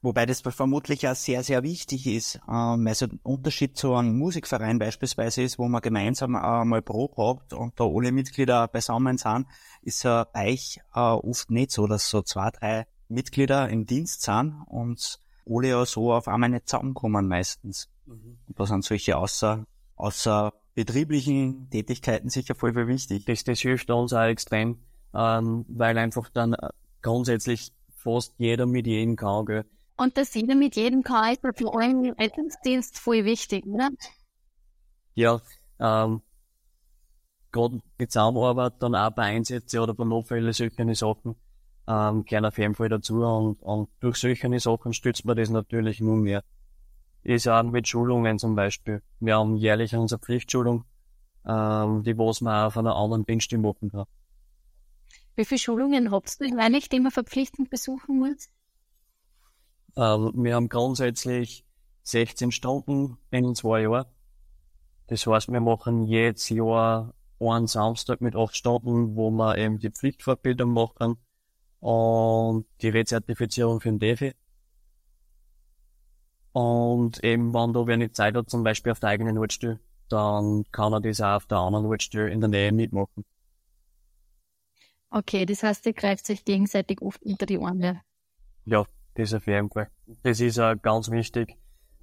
Wobei 0.00 0.26
das 0.26 0.40
vermutlich 0.40 1.08
auch 1.08 1.14
sehr, 1.14 1.42
sehr 1.42 1.62
wichtig 1.62 2.06
ist. 2.06 2.40
Ähm, 2.48 2.86
also 2.86 3.06
ein 3.06 3.20
Unterschied 3.22 3.76
zu 3.76 3.94
einem 3.94 4.16
Musikverein 4.16 4.78
beispielsweise 4.78 5.42
ist, 5.42 5.58
wo 5.58 5.68
man 5.68 5.82
gemeinsam 5.82 6.34
äh, 6.34 6.64
mal 6.64 6.82
Probe 6.82 7.16
hat 7.16 7.52
und 7.52 7.78
da 7.80 7.84
alle 7.84 8.12
Mitglieder 8.12 8.68
beisammen 8.68 9.18
sind, 9.18 9.46
ist 9.82 10.04
äh, 10.04 10.24
bei 10.32 10.52
euch 10.52 10.80
äh, 10.94 11.00
oft 11.00 11.50
nicht 11.50 11.72
so, 11.72 11.86
dass 11.86 12.08
so 12.08 12.22
zwei, 12.22 12.50
drei 12.50 12.86
Mitglieder 13.08 13.68
im 13.68 13.86
Dienst 13.86 14.22
sind 14.22 14.62
und 14.66 15.20
alle 15.48 15.68
ja 15.68 15.86
so 15.86 16.12
auf 16.12 16.28
einmal 16.28 16.50
nicht 16.50 16.68
zusammenkommen 16.68 17.26
meistens. 17.26 17.88
Mhm. 18.06 18.38
Und 18.46 18.60
da 18.60 18.66
sind 18.66 18.84
solche 18.84 19.16
außer, 19.16 19.64
außer 19.96 20.52
betrieblichen 20.74 21.70
Tätigkeiten 21.70 22.28
sicher 22.28 22.54
voll, 22.54 22.72
voll 22.72 22.86
wichtig. 22.86 23.24
Das, 23.24 23.42
das 23.44 23.58
hilft 23.60 23.90
uns 23.90 24.12
auch 24.12 24.26
extrem, 24.26 24.78
ähm, 25.14 25.64
weil 25.68 25.98
einfach 25.98 26.28
dann 26.28 26.52
äh, 26.52 26.68
grundsätzlich 27.02 27.72
fast 27.94 28.34
jeder 28.38 28.66
mit 28.66 28.86
jedem 28.86 29.16
kann, 29.16 29.46
gell. 29.46 29.64
Und 29.98 30.16
dass 30.16 30.32
jeder 30.34 30.54
mit 30.54 30.76
jedem 30.76 31.02
ist 31.02 31.40
für 31.40 31.52
im 31.82 32.14
Rettungsdienst 32.14 32.98
voll 32.98 33.24
wichtig, 33.24 33.66
oder? 33.66 33.90
Ja, 35.14 35.40
ähm, 35.80 36.22
gerade 37.50 37.82
die 38.00 38.06
Zusammenarbeit 38.06 38.74
dann 38.80 38.94
auch 38.94 39.10
bei 39.10 39.24
Einsätzen 39.24 39.80
oder 39.80 39.94
bei 39.94 40.04
Notfällen, 40.04 40.52
solche 40.52 40.94
Sachen, 40.94 41.34
ähm, 41.88 42.24
gehören 42.24 42.44
auf 42.44 42.58
jeden 42.58 42.76
Fall 42.76 42.88
dazu 42.88 43.24
und, 43.24 43.60
und 43.60 43.88
durch 43.98 44.18
solche 44.18 44.60
Sachen 44.60 44.92
stützt 44.92 45.24
man 45.24 45.36
das 45.36 45.50
natürlich 45.50 46.00
nur 46.00 46.16
mehr. 46.16 46.44
Ist 47.24 47.48
auch 47.48 47.64
mit 47.64 47.88
Schulungen 47.88 48.38
zum 48.38 48.54
Beispiel. 48.54 49.02
Wir 49.18 49.36
haben 49.36 49.56
jährlich 49.56 49.96
unsere 49.96 50.20
Pflichtschulung, 50.20 50.84
ähm, 51.44 52.04
die 52.04 52.16
was 52.16 52.40
man 52.40 52.54
auch 52.54 52.66
auf 52.68 52.78
einer 52.78 52.94
anderen 52.94 53.26
Dienststelle 53.26 53.60
machen 53.60 53.90
kann. 53.90 54.06
Wie 55.34 55.44
viele 55.44 55.58
Schulungen 55.58 56.12
habt 56.12 56.36
ihr 56.40 56.56
eigentlich, 56.56 56.88
die 56.88 57.00
man 57.00 57.10
verpflichtend 57.10 57.70
besuchen 57.70 58.20
muss? 58.20 58.48
Ähm, 59.98 60.32
wir 60.36 60.54
haben 60.54 60.68
grundsätzlich 60.68 61.66
16 62.04 62.52
Stunden 62.52 63.18
in 63.32 63.56
zwei 63.56 63.82
Jahren. 63.82 64.06
Das 65.08 65.26
heißt, 65.26 65.50
wir 65.50 65.60
machen 65.60 66.04
jedes 66.04 66.48
Jahr 66.50 67.14
einen 67.40 67.66
Samstag 67.66 68.20
mit 68.20 68.36
acht 68.36 68.56
Stunden, 68.56 69.16
wo 69.16 69.30
wir 69.30 69.58
eben 69.58 69.80
die 69.80 69.90
Pflichtfortbildung 69.90 70.72
machen 70.72 71.16
und 71.80 72.66
die 72.80 72.90
Rezertifizierung 72.90 73.80
für 73.80 73.88
den 73.88 73.98
DEFI. 73.98 74.34
Und 76.52 77.22
eben, 77.24 77.52
wenn 77.52 77.72
da 77.72 77.86
wer 77.86 77.96
nicht 77.96 78.14
Zeit 78.14 78.36
hat, 78.36 78.48
zum 78.50 78.62
Beispiel 78.62 78.92
auf 78.92 79.00
der 79.00 79.10
eigenen 79.10 79.36
Ortsstelle, 79.38 79.80
dann 80.08 80.64
kann 80.70 80.92
er 80.92 81.00
das 81.00 81.20
auch 81.20 81.36
auf 81.36 81.46
der 81.46 81.58
anderen 81.58 81.86
Ortsstelle 81.86 82.30
in 82.30 82.40
der 82.40 82.48
Nähe 82.48 82.72
mitmachen. 82.72 83.24
Okay, 85.10 85.44
das 85.44 85.62
heißt, 85.62 85.86
ihr 85.86 85.92
greift 85.92 86.24
sich 86.26 86.44
gegenseitig 86.44 87.02
oft 87.02 87.22
unter 87.22 87.46
die 87.46 87.58
Ohren. 87.58 88.00
Ja, 88.64 88.84
jeden 89.46 89.70
Fall. 89.70 89.90
Das 90.22 90.40
ist 90.40 90.58
auch 90.58 90.74
ganz 90.80 91.10
wichtig, 91.10 91.56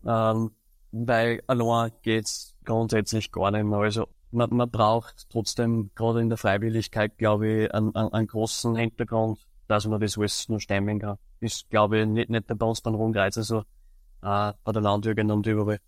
ähm, 0.06 0.52
weil 0.92 1.42
allein 1.48 1.92
geht's 2.02 2.56
grundsätzlich 2.66 3.32
gar 3.32 3.52
nicht 3.52 3.64
mehr. 3.64 3.80
Also 3.80 4.08
man, 4.32 4.50
man 4.52 4.70
braucht 4.70 5.30
trotzdem 5.30 5.92
gerade 5.96 6.22
in 6.22 6.30
der 6.30 6.38
Freiwilligkeit, 6.38 7.18
glaube 7.18 7.48
ich, 7.48 7.74
einen, 7.74 7.96
einen, 7.96 8.28
großen 8.28 8.76
Hintergrund, 8.76 9.40
dass 9.68 9.88
man 9.88 10.00
das 10.00 10.18
alles 10.18 10.50
nur 10.50 10.60
stemmen 10.60 11.00
kann. 11.00 11.18
Ist, 11.40 11.70
glaube 11.70 12.00
ich, 12.02 12.06
nicht, 12.06 12.30
nicht 12.30 12.48
bei 12.48 12.66
uns 12.66 12.82
beim 12.82 12.96
Rundkreuz, 12.96 13.38
also 13.38 13.60
äh, 14.22 14.54
bei 14.64 14.72
der 14.72 14.82
Landjugend 14.82 15.32
und 15.32 15.48
überall. 15.48 15.80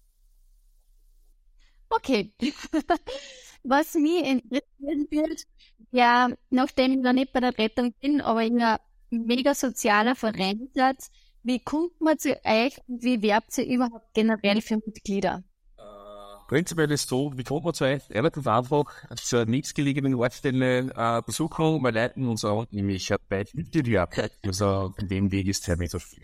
Okay. 1.89 2.33
Was 3.63 3.95
mich 3.95 4.23
interessieren 4.23 5.07
wird, 5.09 5.43
ja, 5.91 6.29
nachdem 6.49 6.93
ich 6.93 6.99
noch 6.99 7.13
nicht 7.13 7.33
bei 7.33 7.39
der 7.39 7.57
Rettung 7.57 7.93
bin, 7.99 8.21
aber 8.21 8.43
ich 8.43 8.53
ja 8.53 8.79
mega 9.09 9.53
sozialer 9.53 10.15
Verein 10.15 10.69
seid, 10.73 10.97
wie 11.43 11.59
kommt 11.59 11.99
man 12.01 12.17
zu 12.17 12.31
euch 12.43 12.77
und 12.87 13.03
wie 13.03 13.21
werbt 13.21 13.57
ihr 13.57 13.65
überhaupt 13.65 14.13
generell 14.13 14.61
für 14.61 14.75
Mitglieder? 14.77 15.43
Prinzipiell 16.47 16.89
ist 16.91 17.09
so, 17.09 17.33
wie 17.35 17.43
kommt 17.43 17.65
man 17.65 17.73
zu 17.73 17.83
euch? 17.83 18.09
Relativ 18.09 18.47
einfach, 18.47 18.85
zur 19.15 19.45
nächstgelegenen 19.45 20.15
Ortsstelle 20.15 20.89
äh, 20.95 21.21
besuchen, 21.25 21.81
wir 21.81 21.91
leiten 21.91 22.25
uns 22.25 22.45
auch 22.45 22.65
nämlich 22.71 23.13
bei 23.27 23.43
Mitglieder 23.53 24.03
ab. 24.03 24.13
Also 24.45 24.93
von 24.97 25.07
dem 25.09 25.29
Weg 25.31 25.47
ist 25.47 25.67
es 25.67 25.77
nicht 25.77 25.91
so 25.91 25.99
viel. 25.99 26.23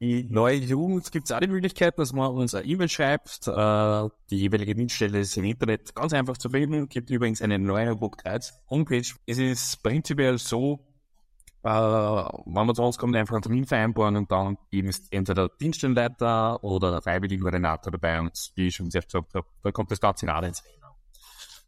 Die 0.00 0.24
neue 0.24 0.56
Jugend 0.56 1.10
gibt 1.10 1.26
es 1.26 1.32
auch 1.32 1.40
die 1.40 1.48
Möglichkeit, 1.48 1.98
dass 1.98 2.12
man 2.12 2.32
uns 2.32 2.54
eine 2.54 2.66
E-Mail 2.66 2.88
schreibt. 2.88 3.48
Äh, 3.48 4.08
die 4.30 4.38
jeweilige 4.38 4.74
Dienststelle 4.74 5.20
ist 5.20 5.36
im 5.36 5.44
Internet 5.44 5.94
ganz 5.94 6.12
einfach 6.12 6.36
zu 6.36 6.50
finden. 6.50 6.88
Gibt 6.88 7.10
übrigens 7.10 7.42
eine 7.42 7.58
neue 7.58 7.98
Homepage. 8.70 9.06
Es 9.26 9.38
ist 9.38 9.82
prinzipiell 9.82 10.38
so, 10.38 10.87
äh, 11.62 11.68
wenn 11.68 12.66
man 12.66 12.74
zu 12.74 12.82
uns 12.82 12.98
kommt, 12.98 13.16
einfach 13.16 13.34
einen 13.34 13.42
Termin 13.42 13.66
vereinbaren 13.66 14.16
und 14.16 14.30
dann 14.30 14.56
eben 14.70 14.88
ist 14.88 15.12
entweder 15.12 15.48
der 15.48 15.56
Dienststellenleiter 15.58 16.62
oder 16.62 16.92
der 16.92 17.02
freiwillige 17.02 17.42
Koordinator 17.42 17.90
dabei 17.90 18.20
und 18.20 18.32
wie 18.54 18.68
ich 18.68 18.76
schon 18.76 18.90
sehr 18.90 19.02
gesagt 19.02 19.34
habe, 19.34 19.46
da 19.62 19.72
kommt 19.72 19.90
das 19.90 20.00
Ganze 20.00 20.26
in 20.26 20.44
ins 20.44 20.62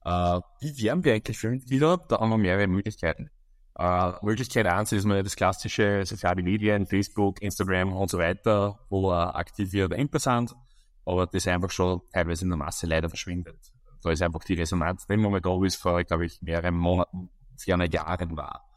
äh, 0.04 0.40
Wie 0.60 0.82
werden 0.82 1.04
wir 1.04 1.14
eigentlich 1.14 1.38
für 1.38 1.50
Mitglieder? 1.50 1.98
Da 2.08 2.20
haben 2.20 2.30
wir 2.30 2.38
mehrere 2.38 2.66
Möglichkeiten. 2.66 3.30
Uh, 3.78 4.12
Möglichkeit 4.20 4.66
eins 4.66 4.92
ist 4.92 5.06
mal 5.06 5.22
das 5.22 5.36
klassische 5.36 6.04
soziale 6.04 6.42
Medien, 6.42 6.86
Facebook, 6.86 7.40
Instagram 7.40 7.94
und 7.94 8.10
so 8.10 8.18
weiter, 8.18 8.78
wo 8.90 9.08
wir 9.08 9.34
aktiv 9.34 9.72
wir 9.72 9.88
dahinter 9.88 10.18
sind, 10.18 10.54
aber 11.06 11.26
das 11.26 11.46
einfach 11.46 11.70
schon 11.70 12.02
teilweise 12.12 12.44
in 12.44 12.50
der 12.50 12.58
Masse 12.58 12.86
leider 12.86 13.08
verschwindet. 13.08 13.58
Da 14.02 14.10
ist 14.10 14.20
einfach 14.20 14.44
die 14.44 14.54
Resonanz 14.54 15.08
nicht 15.08 15.18
mehr 15.18 15.40
da, 15.40 15.50
wie 15.62 15.66
es 15.66 15.76
vor, 15.76 16.02
glaube 16.04 16.26
ich, 16.26 16.42
mehreren 16.42 16.74
Monaten, 16.74 17.30
vier 17.56 17.82
Jahren 17.86 18.36
war. 18.36 18.69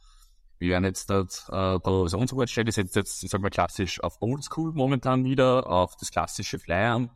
Wir 0.60 0.70
werden 0.70 0.86
jetzt 0.86 1.10
dort, 1.10 1.46
äh, 1.50 1.52
da 1.52 1.82
also 1.84 2.18
unsere 2.18 2.42
Webstelle 2.42 2.72
setzt 2.72 2.96
jetzt, 2.96 3.24
ich 3.24 3.30
sag 3.30 3.42
mal, 3.42 3.50
klassisch 3.50 4.02
auf 4.02 4.22
Oldschool 4.22 4.72
momentan 4.74 5.26
wieder, 5.26 5.68
auf 5.68 5.96
das 5.98 6.12
klassische 6.12 6.60
Flyern. 6.60 7.10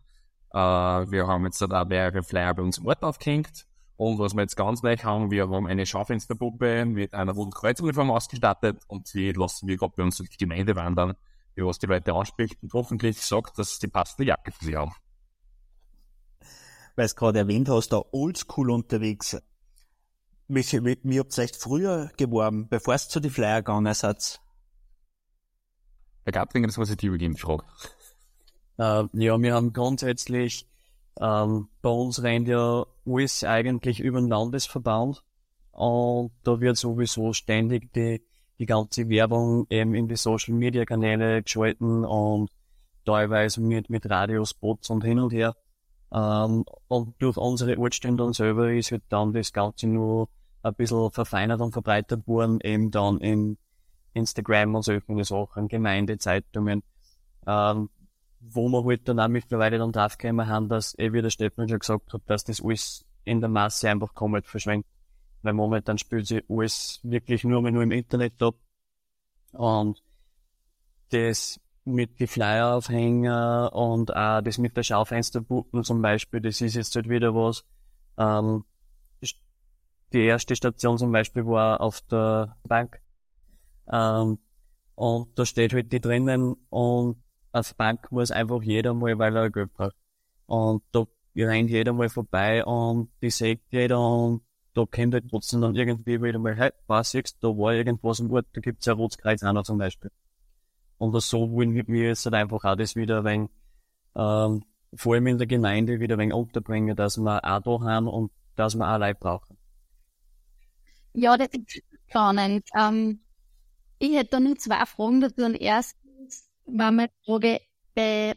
Äh, 0.51 0.57
wir 0.57 1.27
haben 1.27 1.45
jetzt 1.45 1.61
da 1.61 1.85
mehrere 1.85 2.23
Flyer 2.23 2.53
bei 2.53 2.63
uns 2.63 2.77
im 2.77 2.87
Ort 2.87 3.03
aufgehängt 3.03 3.67
und 3.97 4.19
was 4.19 4.35
wir 4.35 4.41
jetzt 4.41 4.55
ganz 4.55 4.83
neu 4.83 4.95
haben, 4.95 5.31
wir 5.31 5.49
haben 5.49 5.65
eine 5.65 5.85
Schaufensterpuppe 5.87 6.85
mit 6.85 7.15
einer 7.15 7.33
roten 7.33 7.51
Kreuzuniform 7.51 8.11
ausgestattet 8.11 8.79
und 8.87 9.11
die 9.13 9.31
lassen 9.31 9.67
wir 9.67 9.75
gerade 9.75 9.93
bei 9.97 10.03
uns 10.03 10.17
durch 10.17 10.29
die 10.29 10.37
Gemeinde 10.37 10.75
wandern, 10.75 11.15
die 11.55 11.65
was 11.65 11.79
die 11.79 11.87
Leute 11.87 12.13
anspricht 12.13 12.61
und 12.61 12.71
hoffentlich 12.73 13.19
sagt, 13.19 13.57
dass 13.57 13.79
die 13.79 13.87
passende 13.87 14.25
Jacke 14.25 14.51
für 14.51 14.65
sie 14.65 14.77
haben. 14.77 14.93
Weil 16.95 17.05
es 17.05 17.15
gerade 17.15 17.39
erwähnt 17.39 17.69
hast, 17.69 17.89
da 17.89 18.03
oldschool 18.11 18.69
unterwegs. 18.69 19.41
Wie, 20.47 20.63
wie, 20.63 20.97
wie 21.03 21.19
habt 21.19 21.37
ihr 21.37 21.43
echt 21.43 21.57
früher 21.57 22.09
geworben, 22.17 22.67
bevor 22.69 22.93
es 22.93 23.09
zu 23.09 23.19
die 23.19 23.29
Flyer 23.29 23.61
gegangen 23.61 23.93
seid? 23.93 24.39
Herr 26.23 26.31
Gabringer, 26.33 26.67
das 26.67 26.77
muss 26.77 26.89
ich 26.89 26.97
dir 26.97 27.07
übergeben, 27.07 27.35
Frage. 27.35 27.63
Uh, 28.79 29.07
ja, 29.13 29.41
wir 29.41 29.55
haben 29.55 29.73
grundsätzlich 29.73 30.67
ähm, 31.19 31.67
bei 31.81 31.89
uns 31.89 32.21
rennt 32.21 32.47
ja 32.47 32.85
alles 33.05 33.43
eigentlich 33.43 33.99
über 33.99 34.19
den 34.19 34.29
Landesverband 34.29 35.23
und 35.71 36.31
da 36.43 36.59
wird 36.59 36.77
sowieso 36.77 37.33
ständig 37.33 37.91
die, 37.93 38.21
die 38.59 38.65
ganze 38.65 39.09
Werbung 39.09 39.65
eben 39.69 39.95
in 39.95 40.07
die 40.07 40.15
Social 40.15 40.53
Media 40.53 40.85
Kanäle 40.85 41.43
geschalten 41.43 42.05
und 42.05 42.49
teilweise 43.05 43.61
mit, 43.61 43.89
mit 43.89 44.09
Radiospots 44.09 44.89
und 44.89 45.03
hin 45.03 45.19
und 45.19 45.33
her. 45.33 45.55
Ähm, 46.11 46.65
und 46.87 47.15
durch 47.21 47.37
unsere 47.37 47.77
Ortsstände 47.77 48.23
dann 48.23 48.33
selber 48.33 48.71
ist 48.71 48.91
halt 48.91 49.03
dann 49.09 49.33
das 49.33 49.51
Ganze 49.51 49.87
nur 49.87 50.29
ein 50.67 50.75
bisschen 50.75 51.11
verfeinert 51.11 51.61
und 51.61 51.71
verbreitert 51.71 52.27
worden, 52.27 52.59
eben 52.61 52.91
dann 52.91 53.19
in, 53.19 53.57
Instagram 54.17 54.75
und 54.75 54.83
solche 54.83 55.23
Sachen, 55.23 55.67
Gemeindezeitungen, 55.67 56.83
ähm, 57.45 57.89
wo 58.39 58.69
wir 58.69 58.83
halt 58.83 59.07
dann 59.07 59.19
auch 59.19 59.27
mittlerweile 59.27 59.77
dann 59.77 59.91
draufgekommen 59.91 60.47
haben, 60.47 60.69
dass, 60.69 60.97
eh 60.97 61.13
wie 61.13 61.21
der 61.21 61.29
Stefan 61.29 61.69
schon 61.69 61.79
gesagt 61.79 62.13
hat, 62.13 62.21
dass 62.25 62.43
das 62.43 62.61
alles 62.61 63.05
in 63.23 63.39
der 63.39 63.49
Masse 63.49 63.89
einfach 63.89 64.13
komplett 64.13 64.47
verschwindet. 64.47 64.87
Weil 65.41 65.53
momentan 65.53 65.97
spielt 65.97 66.27
sich 66.27 66.43
alles 66.49 66.99
wirklich 67.03 67.43
nur 67.43 67.61
mehr 67.61 67.71
nur 67.71 67.83
im 67.83 67.91
Internet 67.91 68.41
ab. 68.41 68.55
Und 69.53 70.03
das 71.09 71.59
mit 71.85 72.19
die 72.19 72.27
Flyer-Aufhänger 72.27 73.71
und 73.73 74.15
auch 74.15 74.41
das 74.41 74.57
mit 74.57 74.75
der 74.75 74.83
Schaufensterpuppen 74.83 75.83
zum 75.83 76.01
Beispiel, 76.01 76.41
das 76.41 76.59
ist 76.59 76.75
jetzt 76.75 76.95
halt 76.95 77.07
wieder 77.07 77.33
was. 77.33 77.63
Ähm, 78.17 78.65
die 80.13 80.23
erste 80.23 80.55
Station 80.55 80.97
zum 80.97 81.11
Beispiel 81.11 81.45
war 81.45 81.81
auf 81.81 82.01
der 82.01 82.57
Bank. 82.63 83.01
Ähm, 83.91 84.39
und 84.95 85.37
da 85.37 85.45
steht 85.45 85.73
halt 85.73 85.91
die 85.91 86.01
drinnen 86.01 86.55
und 86.69 87.21
auf 87.51 87.75
Bank 87.75 88.11
muss 88.11 88.31
einfach 88.31 88.61
jeder 88.61 88.93
mal, 88.93 89.17
weil 89.19 89.35
er 89.35 89.49
Geld 89.49 89.73
braucht. 89.73 89.95
Und 90.45 90.83
da 90.91 91.05
rennt 91.35 91.69
jeder 91.69 91.93
mal 91.93 92.09
vorbei 92.09 92.65
und 92.65 93.09
die 93.21 93.29
sieht 93.29 93.61
jeder 93.69 93.99
und 93.99 94.41
da 94.73 94.85
kennt 94.85 95.13
halt 95.13 95.29
trotzdem 95.29 95.61
dann 95.61 95.75
irgendwie 95.75 96.21
wieder 96.21 96.39
mal, 96.39 96.55
hey, 96.55 96.71
was 96.87 97.11
siehst 97.11 97.37
da 97.43 97.47
war 97.49 97.73
irgendwas 97.73 98.19
im 98.19 98.31
Ort, 98.31 98.47
da 98.53 98.61
gibt's 98.61 98.87
ein 98.87 98.95
Rotskreuz 98.95 99.43
auch 99.43 99.53
noch 99.53 99.63
zum 99.63 99.77
Beispiel. 99.77 100.11
Und 100.97 101.19
so 101.21 101.51
wollen 101.51 101.73
wir 101.73 102.07
jetzt 102.07 102.25
halt 102.25 102.35
einfach 102.35 102.63
auch 102.63 102.75
das 102.75 102.95
wieder 102.95 103.23
wenn 103.23 103.49
ähm, 104.15 104.63
vor 104.93 105.13
allem 105.13 105.27
in 105.27 105.37
der 105.37 105.47
Gemeinde 105.47 105.99
wieder 105.99 106.17
ein 106.17 106.33
unterbringen, 106.33 106.95
dass 106.95 107.17
wir 107.17 107.43
auch 107.43 107.61
da 107.61 107.85
haben 107.85 108.07
und 108.07 108.31
dass 108.55 108.75
wir 108.75 108.87
auch 108.87 108.97
Leute 108.97 109.19
brauchen. 109.19 109.56
Ja, 111.13 111.37
das 111.37 111.49
ist 111.49 111.83
spannend. 112.07 112.67
Ähm, 112.77 113.19
ich 113.99 114.13
hätte 114.13 114.31
da 114.31 114.39
nur 114.39 114.57
zwei 114.57 114.85
Fragen 114.85 115.21
dazu. 115.21 115.43
Und 115.43 115.55
erstens 115.55 116.49
war 116.65 116.91
meine 116.91 117.11
Frage, 117.25 117.61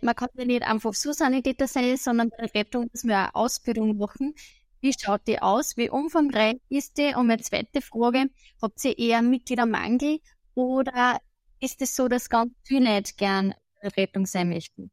man 0.01 0.15
kann 0.15 0.29
ja 0.35 0.45
nicht 0.47 0.63
einfach 0.63 0.95
so 0.95 1.13
Sanitäter 1.13 1.67
sein, 1.67 1.97
sondern 1.99 2.31
bei 2.31 2.47
der 2.47 2.55
Rettung 2.55 2.89
muss 2.93 3.05
man 3.05 3.17
eine 3.17 3.35
Ausbildung 3.35 3.99
machen. 3.99 4.35
Wie 4.81 4.95
schaut 4.99 5.27
die 5.27 5.43
aus? 5.43 5.77
Wie 5.77 5.91
umfangreich 5.91 6.57
ist 6.71 6.97
die? 6.97 7.15
Und 7.15 7.27
meine 7.27 7.43
zweite 7.43 7.83
Frage, 7.83 8.31
habt 8.63 8.83
ihr 8.85 8.99
eher 8.99 9.21
Mitgliedermangel 9.21 10.21
oder 10.55 11.21
ist 11.61 11.83
es 11.83 11.95
so, 11.95 12.09
dass 12.09 12.31
ganz 12.31 12.53
viele 12.63 12.95
nicht 12.95 13.19
gern 13.19 13.55
Rettung 13.83 14.25
sein 14.25 14.49
möchten? 14.49 14.91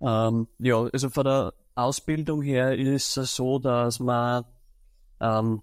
Ähm, 0.00 0.48
ja, 0.58 0.88
also 0.90 1.10
von 1.10 1.24
der 1.24 1.52
Ausbildung 1.74 2.40
her 2.40 2.74
ist 2.74 3.18
es 3.18 3.36
so, 3.36 3.58
dass 3.58 4.00
man 4.00 4.44
ähm, 5.20 5.62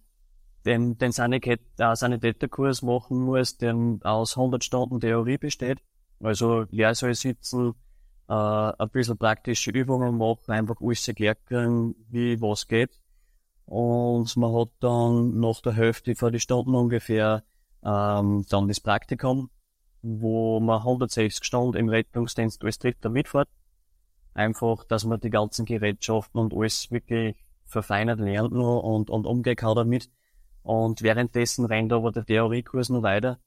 den, 0.65 0.97
den 0.97 1.11
äh, 1.11 1.95
Sanitäterkurs 1.95 2.81
machen 2.81 3.19
muss, 3.19 3.57
der 3.57 3.75
aus 4.03 4.37
100 4.37 4.63
Stunden 4.63 4.99
Theorie 4.99 5.37
besteht. 5.37 5.79
Also 6.21 6.65
Lehrsaal 6.71 7.13
sitzen, 7.15 7.73
äh, 8.29 8.33
ein 8.33 8.89
bisschen 8.91 9.17
praktische 9.17 9.71
Übungen 9.71 10.17
machen, 10.17 10.51
einfach 10.51 10.77
alles 10.81 11.07
erklären, 11.07 11.95
wie 12.09 12.39
was 12.41 12.67
geht. 12.67 12.91
Und 13.65 14.35
man 14.37 14.53
hat 14.53 14.69
dann 14.79 15.39
nach 15.39 15.61
der 15.61 15.73
Hälfte 15.73 16.15
von 16.15 16.31
den 16.31 16.39
Stunden 16.39 16.75
ungefähr 16.75 17.43
ähm, 17.83 18.45
dann 18.49 18.67
das 18.67 18.79
Praktikum, 18.79 19.49
wo 20.01 20.59
man 20.59 20.79
160 20.79 21.43
Stunden 21.43 21.77
im 21.77 21.89
Rettungsdienst 21.89 22.63
als 22.63 22.79
Dritter 22.79 23.09
mitfährt. 23.09 23.49
Einfach, 24.33 24.83
dass 24.85 25.05
man 25.05 25.19
die 25.19 25.29
ganzen 25.29 25.65
Gerätschaften 25.65 26.39
und 26.39 26.53
alles 26.53 26.91
wirklich 26.91 27.35
verfeinert 27.65 28.19
lernt 28.19 28.53
noch 28.53 28.81
und, 28.81 29.09
und 29.09 29.25
umgehen 29.25 29.55
kann 29.55 29.75
damit. 29.75 30.09
Und 30.63 31.01
währenddessen 31.01 31.65
rennt 31.65 31.91
aber 31.93 32.11
der 32.11 32.25
Theoriekurs 32.25 32.89
noch 32.89 33.03
weiter. 33.03 33.39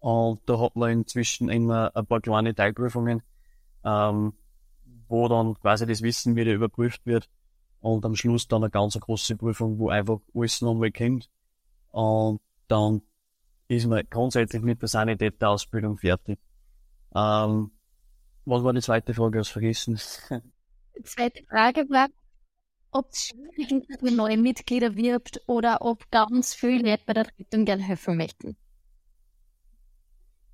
Und 0.00 0.40
da 0.46 0.58
hat 0.58 0.74
man 0.74 0.90
inzwischen 0.90 1.48
immer 1.48 1.94
ein 1.94 2.06
paar 2.06 2.20
kleine 2.20 2.54
Teilprüfungen, 2.54 3.22
ähm, 3.84 4.32
wo 5.08 5.28
dann 5.28 5.54
quasi 5.60 5.86
das 5.86 6.02
Wissen 6.02 6.34
wieder 6.34 6.52
überprüft 6.52 7.06
wird. 7.06 7.28
Und 7.80 8.04
am 8.04 8.16
Schluss 8.16 8.48
dann 8.48 8.62
eine 8.62 8.70
ganz 8.70 8.98
große 8.98 9.36
Prüfung, 9.36 9.78
wo 9.78 9.90
einfach 9.90 10.18
alles 10.34 10.60
nochmal 10.62 10.90
kommt. 10.90 11.28
Und 11.90 12.40
dann 12.68 13.02
ist 13.68 13.86
man 13.86 14.02
grundsätzlich 14.08 14.62
mit 14.62 14.80
der 14.80 14.88
Sanitäterausbildung 14.88 15.98
fertig. 15.98 16.38
Ähm, 17.14 17.70
was 18.44 18.64
war 18.64 18.72
die 18.72 18.80
zweite 18.80 19.14
Frage? 19.14 19.40
Ich 19.40 19.48
vergessen. 19.48 20.00
Die 20.96 21.02
zweite 21.04 21.44
Frage 21.44 21.88
war, 21.90 22.08
ob 22.92 23.10
es 23.10 23.32
man 24.00 24.16
neue 24.16 24.36
Mitglieder 24.36 24.94
wirbt 24.94 25.40
oder 25.46 25.82
ob 25.82 26.10
ganz 26.10 26.54
viele 26.54 26.90
Leute 26.90 27.02
bei 27.06 27.14
der 27.14 27.26
Rettung 27.38 27.64
gerne 27.64 27.82
helfen 27.82 28.16
möchten. 28.16 28.56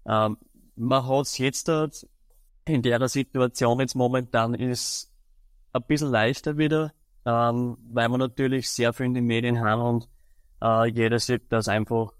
Ähm, 0.07 0.38
man 0.77 1.07
hat 1.07 1.27
es 1.27 1.38
jetzt 1.38 1.68
in 2.64 2.83
der 2.83 3.09
Situation 3.09 3.81
jetzt 3.81 3.94
momentan 3.94 4.55
ist 4.55 5.12
ein 5.72 5.83
bisschen 5.87 6.11
leichter 6.11 6.57
wieder, 6.57 6.92
ähm, 7.27 7.77
weil 7.90 8.09
wir 8.09 8.18
natürlich 8.18 8.70
sehr 8.70 8.92
viel 8.92 9.07
in 9.07 9.14
den 9.14 9.24
Medien 9.24 9.61
haben 9.61 9.83
und 9.83 10.09
äh, 10.62 10.88
jeder 10.88 11.18
sieht, 11.18 11.51
dass 11.53 11.68
einfach 11.68 12.12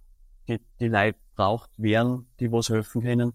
die, 0.49 0.61
die 0.81 0.89
Leute 0.89 1.19
braucht 1.37 1.71
werden, 1.77 2.29
die 2.41 2.51
was 2.51 2.69
helfen 2.69 3.03
können. 3.03 3.33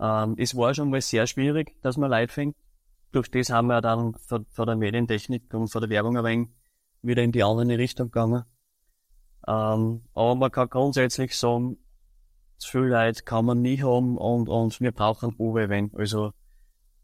Ähm, 0.00 0.36
es 0.38 0.56
war 0.56 0.72
schon 0.74 0.90
mal 0.90 1.00
sehr 1.00 1.26
schwierig, 1.26 1.74
dass 1.82 1.96
man 1.96 2.10
Leute 2.10 2.32
fängt 2.32 2.56
durch 3.12 3.30
das 3.30 3.50
haben 3.50 3.68
wir 3.68 3.80
dann 3.80 4.14
von, 4.14 4.46
von 4.46 4.66
der 4.66 4.76
Medientechnik 4.76 5.52
und 5.54 5.68
von 5.68 5.80
der 5.80 5.90
Werbung 5.90 6.16
ein 6.16 6.24
wenig 6.24 6.48
wieder 7.02 7.22
in 7.22 7.32
die 7.32 7.42
andere 7.42 7.78
Richtung 7.78 8.10
gegangen. 8.10 8.44
Ähm, 9.46 10.02
aber 10.14 10.34
man 10.34 10.50
kann 10.50 10.68
grundsätzlich 10.68 11.36
sagen, 11.36 11.78
zu 12.58 12.70
viel 12.70 12.80
Leute 12.80 13.22
kann 13.22 13.44
man 13.44 13.62
nie 13.62 13.82
haben 13.82 14.18
und, 14.18 14.48
und 14.48 14.80
wir 14.80 14.92
brauchen 14.92 15.34
Uwe, 15.38 15.68
wenn. 15.68 15.94
Also, 15.94 16.32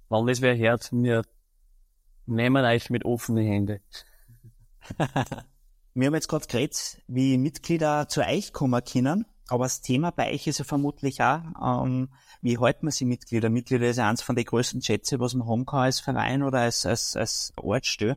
wenn 0.08 0.26
das 0.26 0.40
wer 0.42 0.56
hört, 0.56 0.90
wir 0.92 1.22
nehmen 2.26 2.64
euch 2.64 2.90
mit 2.90 3.04
offenen 3.04 3.46
Händen. 3.46 3.80
wir 5.94 6.06
haben 6.06 6.14
jetzt 6.14 6.28
gerade 6.28 6.46
geredet, 6.46 7.02
wie 7.06 7.38
Mitglieder 7.38 8.08
zu 8.08 8.22
euch 8.22 8.52
kommen 8.52 8.82
können. 8.84 9.26
Aber 9.48 9.64
das 9.64 9.82
Thema 9.82 10.10
bei 10.10 10.32
euch 10.32 10.46
ist 10.46 10.58
ja 10.58 10.64
vermutlich 10.64 11.20
auch, 11.22 11.84
ähm, 11.84 12.08
wie 12.40 12.58
hält 12.58 12.82
man 12.82 12.92
sie 12.92 13.04
Mitglieder? 13.04 13.50
Mitglieder 13.50 13.88
ist 13.88 13.98
ja 13.98 14.08
eins 14.08 14.22
von 14.22 14.36
den 14.36 14.44
größten 14.44 14.80
Schätze, 14.80 15.20
was 15.20 15.34
man 15.34 15.46
haben 15.46 15.66
kann 15.66 15.80
als 15.80 16.00
Verein 16.00 16.42
oder 16.42 16.60
als, 16.60 16.86
als, 16.86 17.14
als 17.14 17.52
Ortsstelle. 17.56 18.16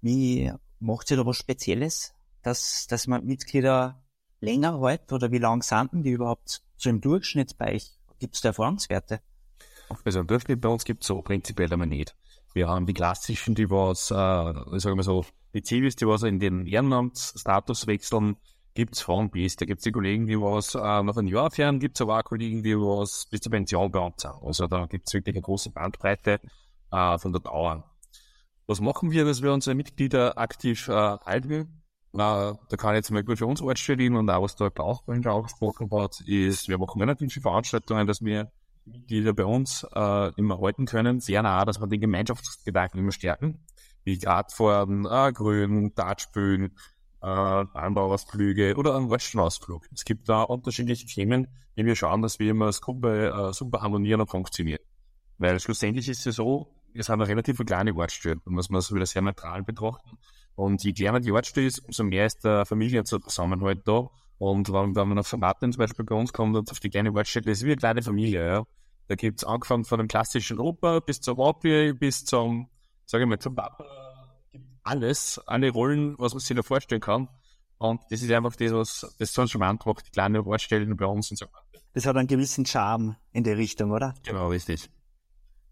Wie 0.00 0.52
macht 0.80 1.10
ihr 1.10 1.16
da 1.16 1.26
was 1.26 1.36
Spezielles, 1.36 2.14
dass, 2.42 2.86
dass 2.88 3.06
man 3.06 3.24
Mitglieder 3.24 4.02
länger 4.40 4.80
hält 4.80 5.12
oder 5.12 5.30
wie 5.30 5.38
lang 5.38 5.62
sind 5.62 5.90
die 5.92 6.10
überhaupt 6.10 6.62
so 6.76 6.90
im 6.90 7.00
Durchschnitt 7.00 7.56
bei 7.56 7.74
euch? 7.74 7.92
Gibt 8.18 8.34
es 8.34 8.40
da 8.40 8.48
Erfahrungswerte? 8.48 9.20
Also 10.04 10.20
im 10.20 10.26
Durchschnitt 10.26 10.60
bei 10.60 10.68
uns 10.68 10.84
gibt 10.84 11.02
es 11.02 11.06
so 11.08 11.22
prinzipiell 11.22 11.72
aber 11.72 11.86
nicht. 11.86 12.16
Wir 12.52 12.68
haben 12.68 12.86
die 12.86 12.94
klassischen, 12.94 13.54
die 13.54 13.70
was, 13.70 14.10
äh, 14.10 14.76
ich 14.76 14.82
sage 14.82 14.96
mal 14.96 15.02
so, 15.02 15.24
die 15.54 15.62
Zivis, 15.62 15.96
die 15.96 16.06
was 16.06 16.22
in 16.22 16.40
den 16.40 16.66
Ehrenamtsstatus 16.66 17.86
wechseln, 17.86 18.36
gibt's 18.74 19.00
von 19.00 19.30
bis. 19.30 19.56
Da 19.56 19.64
gibt's 19.64 19.84
die 19.84 19.92
Kollegen, 19.92 20.26
die 20.26 20.38
was 20.40 20.74
äh, 20.74 20.78
nach 20.78 21.16
einem 21.16 21.28
Jahr 21.28 21.50
fern, 21.50 21.78
gibt's 21.78 22.00
aber 22.00 22.18
auch 22.18 22.24
Kollegen, 22.24 22.62
die 22.62 22.76
was 22.76 23.26
bis 23.30 23.40
zur 23.40 23.52
Pension 23.52 23.90
bei 23.90 24.12
sind. 24.16 24.34
Also 24.42 24.66
da 24.66 24.86
gibt's 24.86 25.14
wirklich 25.14 25.36
eine 25.36 25.42
große 25.42 25.70
Bandbreite 25.70 26.40
äh, 26.90 27.18
von 27.18 27.32
der 27.32 27.40
Dauer. 27.40 27.84
Was 28.66 28.80
machen 28.80 29.10
wir, 29.10 29.24
dass 29.24 29.42
wir 29.42 29.52
unsere 29.52 29.74
Mitglieder 29.74 30.38
aktiv 30.38 30.88
äh, 30.88 30.92
halten? 30.92 31.82
Äh, 32.14 32.16
da 32.16 32.76
kann 32.76 32.94
ich 32.94 32.98
jetzt 32.98 33.10
mal 33.10 33.24
gut 33.24 33.38
für 33.38 33.46
uns 33.46 33.60
Ortsstellen 33.60 34.16
und 34.16 34.30
auch 34.30 34.42
was 34.42 34.56
der 34.56 34.70
Klaus 34.70 35.00
vorhin 35.04 35.22
schon 35.22 35.32
angesprochen 35.32 35.90
hat, 35.90 36.20
ist, 36.26 36.68
wir 36.68 36.78
machen 36.78 37.00
relativ 37.00 37.32
viele 37.32 37.42
Veranstaltungen, 37.42 38.06
dass 38.06 38.22
wir 38.22 38.50
Mitglieder 38.86 39.32
bei 39.32 39.44
uns 39.44 39.86
äh, 39.94 40.32
immer 40.36 40.60
halten 40.60 40.86
können. 40.86 41.20
Sehr 41.20 41.42
nah, 41.42 41.64
dass 41.64 41.80
wir 41.80 41.86
den 41.86 42.00
Gemeinschaftsgedanken 42.00 43.00
immer 43.00 43.12
stärken. 43.12 43.64
Wie 44.04 44.18
Radfahren, 44.22 45.06
äh, 45.06 45.32
Grün, 45.32 45.94
Dartspülen, 45.94 46.76
äh, 47.24 47.78
Anbauausflüge 47.78 48.76
oder 48.76 48.96
einen 48.96 49.10
Western-Ausflug. 49.10 49.86
Es 49.92 50.04
gibt 50.04 50.28
da 50.28 50.42
unterschiedliche 50.42 51.06
Themen, 51.06 51.48
die 51.76 51.86
wir 51.86 51.96
schauen, 51.96 52.22
dass 52.22 52.38
wir 52.38 52.50
immer 52.50 52.66
als 52.66 52.80
Gruppe 52.80 53.30
äh, 53.30 53.52
super 53.52 53.80
harmonieren 53.80 54.20
und 54.20 54.30
funktionieren. 54.30 54.80
Weil 55.38 55.58
schlussendlich 55.58 56.08
ist 56.08 56.26
es 56.26 56.36
so, 56.36 56.68
wir 56.92 57.02
sind 57.02 57.14
eine 57.14 57.26
relativ 57.26 57.58
kleine 57.64 57.94
Ortsstelle, 57.94 58.40
da 58.44 58.50
muss 58.50 58.68
man 58.68 58.78
es 58.78 58.94
wieder 58.94 59.06
sehr 59.06 59.22
neutral 59.22 59.62
betrachten. 59.62 60.18
Und 60.54 60.84
je 60.84 60.92
kleiner 60.92 61.18
die 61.18 61.32
Ortsstelle 61.32 61.66
ist, 61.66 61.80
umso 61.80 62.04
mehr 62.04 62.26
ist 62.26 62.44
der 62.44 62.66
Familienzusammenhalt 62.66 63.88
da. 63.88 64.10
Und 64.38 64.70
wenn, 64.72 64.94
wenn 64.94 65.08
man 65.08 65.18
auf 65.18 65.26
Formaten 65.26 65.72
zum 65.72 65.78
Beispiel 65.78 66.04
bei 66.04 66.14
uns 66.14 66.32
kommt 66.32 66.56
und 66.56 66.70
auf 66.70 66.78
die 66.78 66.90
kleine 66.90 67.12
Ortsstelle, 67.12 67.46
das 67.46 67.58
ist 67.58 67.64
wie 67.64 67.70
eine 67.70 67.76
kleine 67.76 68.02
Familie, 68.02 68.46
ja. 68.46 68.64
Da 69.08 69.16
gibt's 69.16 69.44
angefangen 69.44 69.84
von 69.84 69.98
dem 69.98 70.08
klassischen 70.08 70.58
Opa 70.58 71.00
bis 71.00 71.20
zum 71.20 71.38
Opi, 71.38 71.92
bis 71.92 72.24
zum, 72.24 72.68
sage 73.04 73.24
ich 73.24 73.28
mal, 73.28 73.38
zum 73.38 73.54
Papa, 73.54 73.84
alles, 74.84 75.40
alle 75.46 75.70
Rollen, 75.70 76.14
was 76.18 76.34
man 76.34 76.40
sich 76.40 76.56
da 76.56 76.62
vorstellen 76.62 77.00
kann. 77.00 77.28
Und 77.78 78.00
das 78.10 78.22
ist 78.22 78.30
einfach 78.30 78.54
das, 78.56 78.72
was 78.72 79.14
das 79.18 79.32
so 79.32 79.46
charmant 79.46 79.84
macht, 79.84 80.06
die 80.06 80.10
kleine 80.10 80.44
Wortstellen 80.44 80.96
bei 80.96 81.06
uns 81.06 81.30
und 81.30 81.38
so 81.38 81.46
weiter. 81.46 81.82
Das 81.92 82.06
hat 82.06 82.16
einen 82.16 82.28
gewissen 82.28 82.66
Charme 82.66 83.16
in 83.32 83.44
der 83.44 83.56
Richtung, 83.56 83.90
oder? 83.90 84.14
Genau, 84.24 84.48
richtig. 84.48 84.90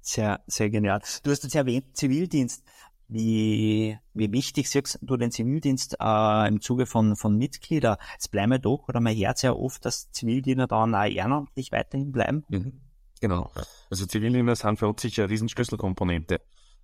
Sehr, 0.01 0.41
sehr 0.47 0.71
genial. 0.71 1.01
Du 1.23 1.31
hast 1.31 1.45
jetzt 1.45 1.55
erwähnt, 1.55 1.97
Zivildienst. 1.97 2.65
Wie, 3.09 3.99
wie 4.15 4.33
wichtig 4.33 4.71
siehst 4.71 4.99
du 5.03 5.17
den 5.19 5.31
Zivildienst 5.31 5.97
äh, 6.01 6.49
im 6.49 6.63
Zuge 6.63 6.87
von, 6.87 7.15
von 7.15 7.37
Mitgliedern? 7.37 7.99
Es 8.19 8.29
bleiben 8.29 8.61
doch, 8.63 8.89
oder 8.89 9.01
man 9.01 9.15
hört 9.15 9.37
sehr 9.37 9.59
oft, 9.59 9.85
dass 9.85 10.11
Zivildiener 10.13 10.67
dann 10.67 10.95
auch 10.95 11.05
ehrenamtlich 11.05 11.73
weiterhin 11.73 12.11
bleiben. 12.11 12.45
Mhm. 12.49 12.81
Genau. 13.21 13.51
Also 13.91 14.07
Zivildiener 14.07 14.57
sind 14.57 14.79
für 14.79 14.89
uns 14.89 15.03
sicher 15.03 15.25
eine 15.25 15.31
riesen 15.31 15.49
Schlüsselkomponente. 15.49 16.41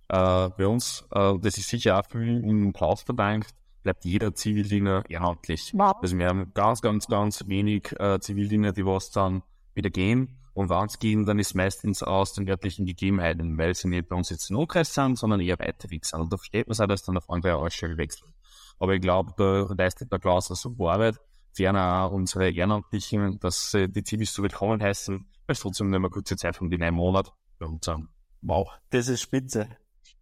Äh, 0.09 0.49
bei 0.57 0.67
uns, 0.67 1.05
äh, 1.11 1.37
das 1.39 1.57
ist 1.57 1.69
sicher 1.69 1.99
auch 1.99 2.05
viel 2.05 2.43
im 2.43 2.73
Klaus 2.73 3.03
verdankt, 3.03 3.53
bleibt 3.83 4.05
jeder 4.05 4.33
Zivildiener 4.33 5.03
ehrenamtlich. 5.07 5.71
Wow. 5.73 5.93
Also 6.01 6.17
wir 6.17 6.27
haben 6.27 6.51
ganz, 6.53 6.81
ganz, 6.81 7.07
ganz 7.07 7.47
wenig 7.47 7.93
äh, 7.99 8.19
Zivildiener, 8.19 8.71
die 8.73 8.85
was 8.85 9.11
dann 9.11 9.43
wieder 9.75 9.89
gehen. 9.89 10.35
Und 10.53 10.69
wenn 10.69 10.89
sie 10.89 10.97
gehen, 10.97 11.25
dann 11.25 11.39
ist 11.39 11.53
meistens 11.53 12.03
aus 12.03 12.33
den 12.33 12.49
örtlichen 12.49 12.85
Gegebenheiten, 12.85 13.57
weil 13.57 13.75
sie 13.75 13.87
nicht 13.87 14.09
bei 14.09 14.15
uns 14.15 14.29
jetzt 14.29 14.49
im 14.49 14.57
Umkreis 14.57 14.93
sind, 14.93 15.17
sondern 15.17 15.39
eher 15.39 15.59
weiter 15.59 15.89
weg 15.89 16.03
sind. 16.03 16.19
Und 16.19 16.33
da 16.33 16.37
versteht 16.37 16.67
man 16.67 16.73
es 16.73 16.81
auch, 16.81 16.87
dass 16.87 17.03
dann 17.03 17.15
auf 17.15 17.29
andere 17.29 17.55
Ausstelle 17.55 17.97
wechseln. 17.97 18.33
Aber 18.79 18.93
ich 18.93 19.01
glaube, 19.01 19.33
da 19.37 19.73
leistet 19.73 20.11
der 20.11 20.19
Klaus 20.19 20.49
eine 20.49 20.57
super 20.57 20.91
Arbeit. 20.91 21.19
Ferner 21.53 22.03
auch 22.03 22.11
unsere 22.11 22.49
Ehrenamtlichen, 22.49 23.39
dass 23.39 23.73
äh, 23.73 23.87
die 23.87 24.03
Zivis 24.03 24.33
so 24.33 24.43
willkommen 24.43 24.81
heißen, 24.81 25.17
weil 25.17 25.53
es 25.53 25.59
trotzdem 25.59 25.89
nicht 25.89 25.99
mehr 25.99 26.09
kurze 26.09 26.35
Zeit 26.35 26.55
von 26.55 26.69
den 26.69 26.79
neun 26.79 26.93
Monaten 26.93 27.31
bei 27.57 27.65
uns 27.65 27.85
sind. 27.85 28.07
Wow, 28.41 28.69
das 28.89 29.07
ist 29.07 29.21
spitze. 29.21 29.69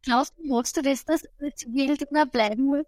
Klaus, 0.08 0.32
magst 0.41 0.78
du 0.78 0.82
das, 0.82 1.04
dass 1.04 1.24
du 1.38 1.54
Zivildiener 1.54 2.26
bleiben 2.26 2.63
musst? 2.63 2.88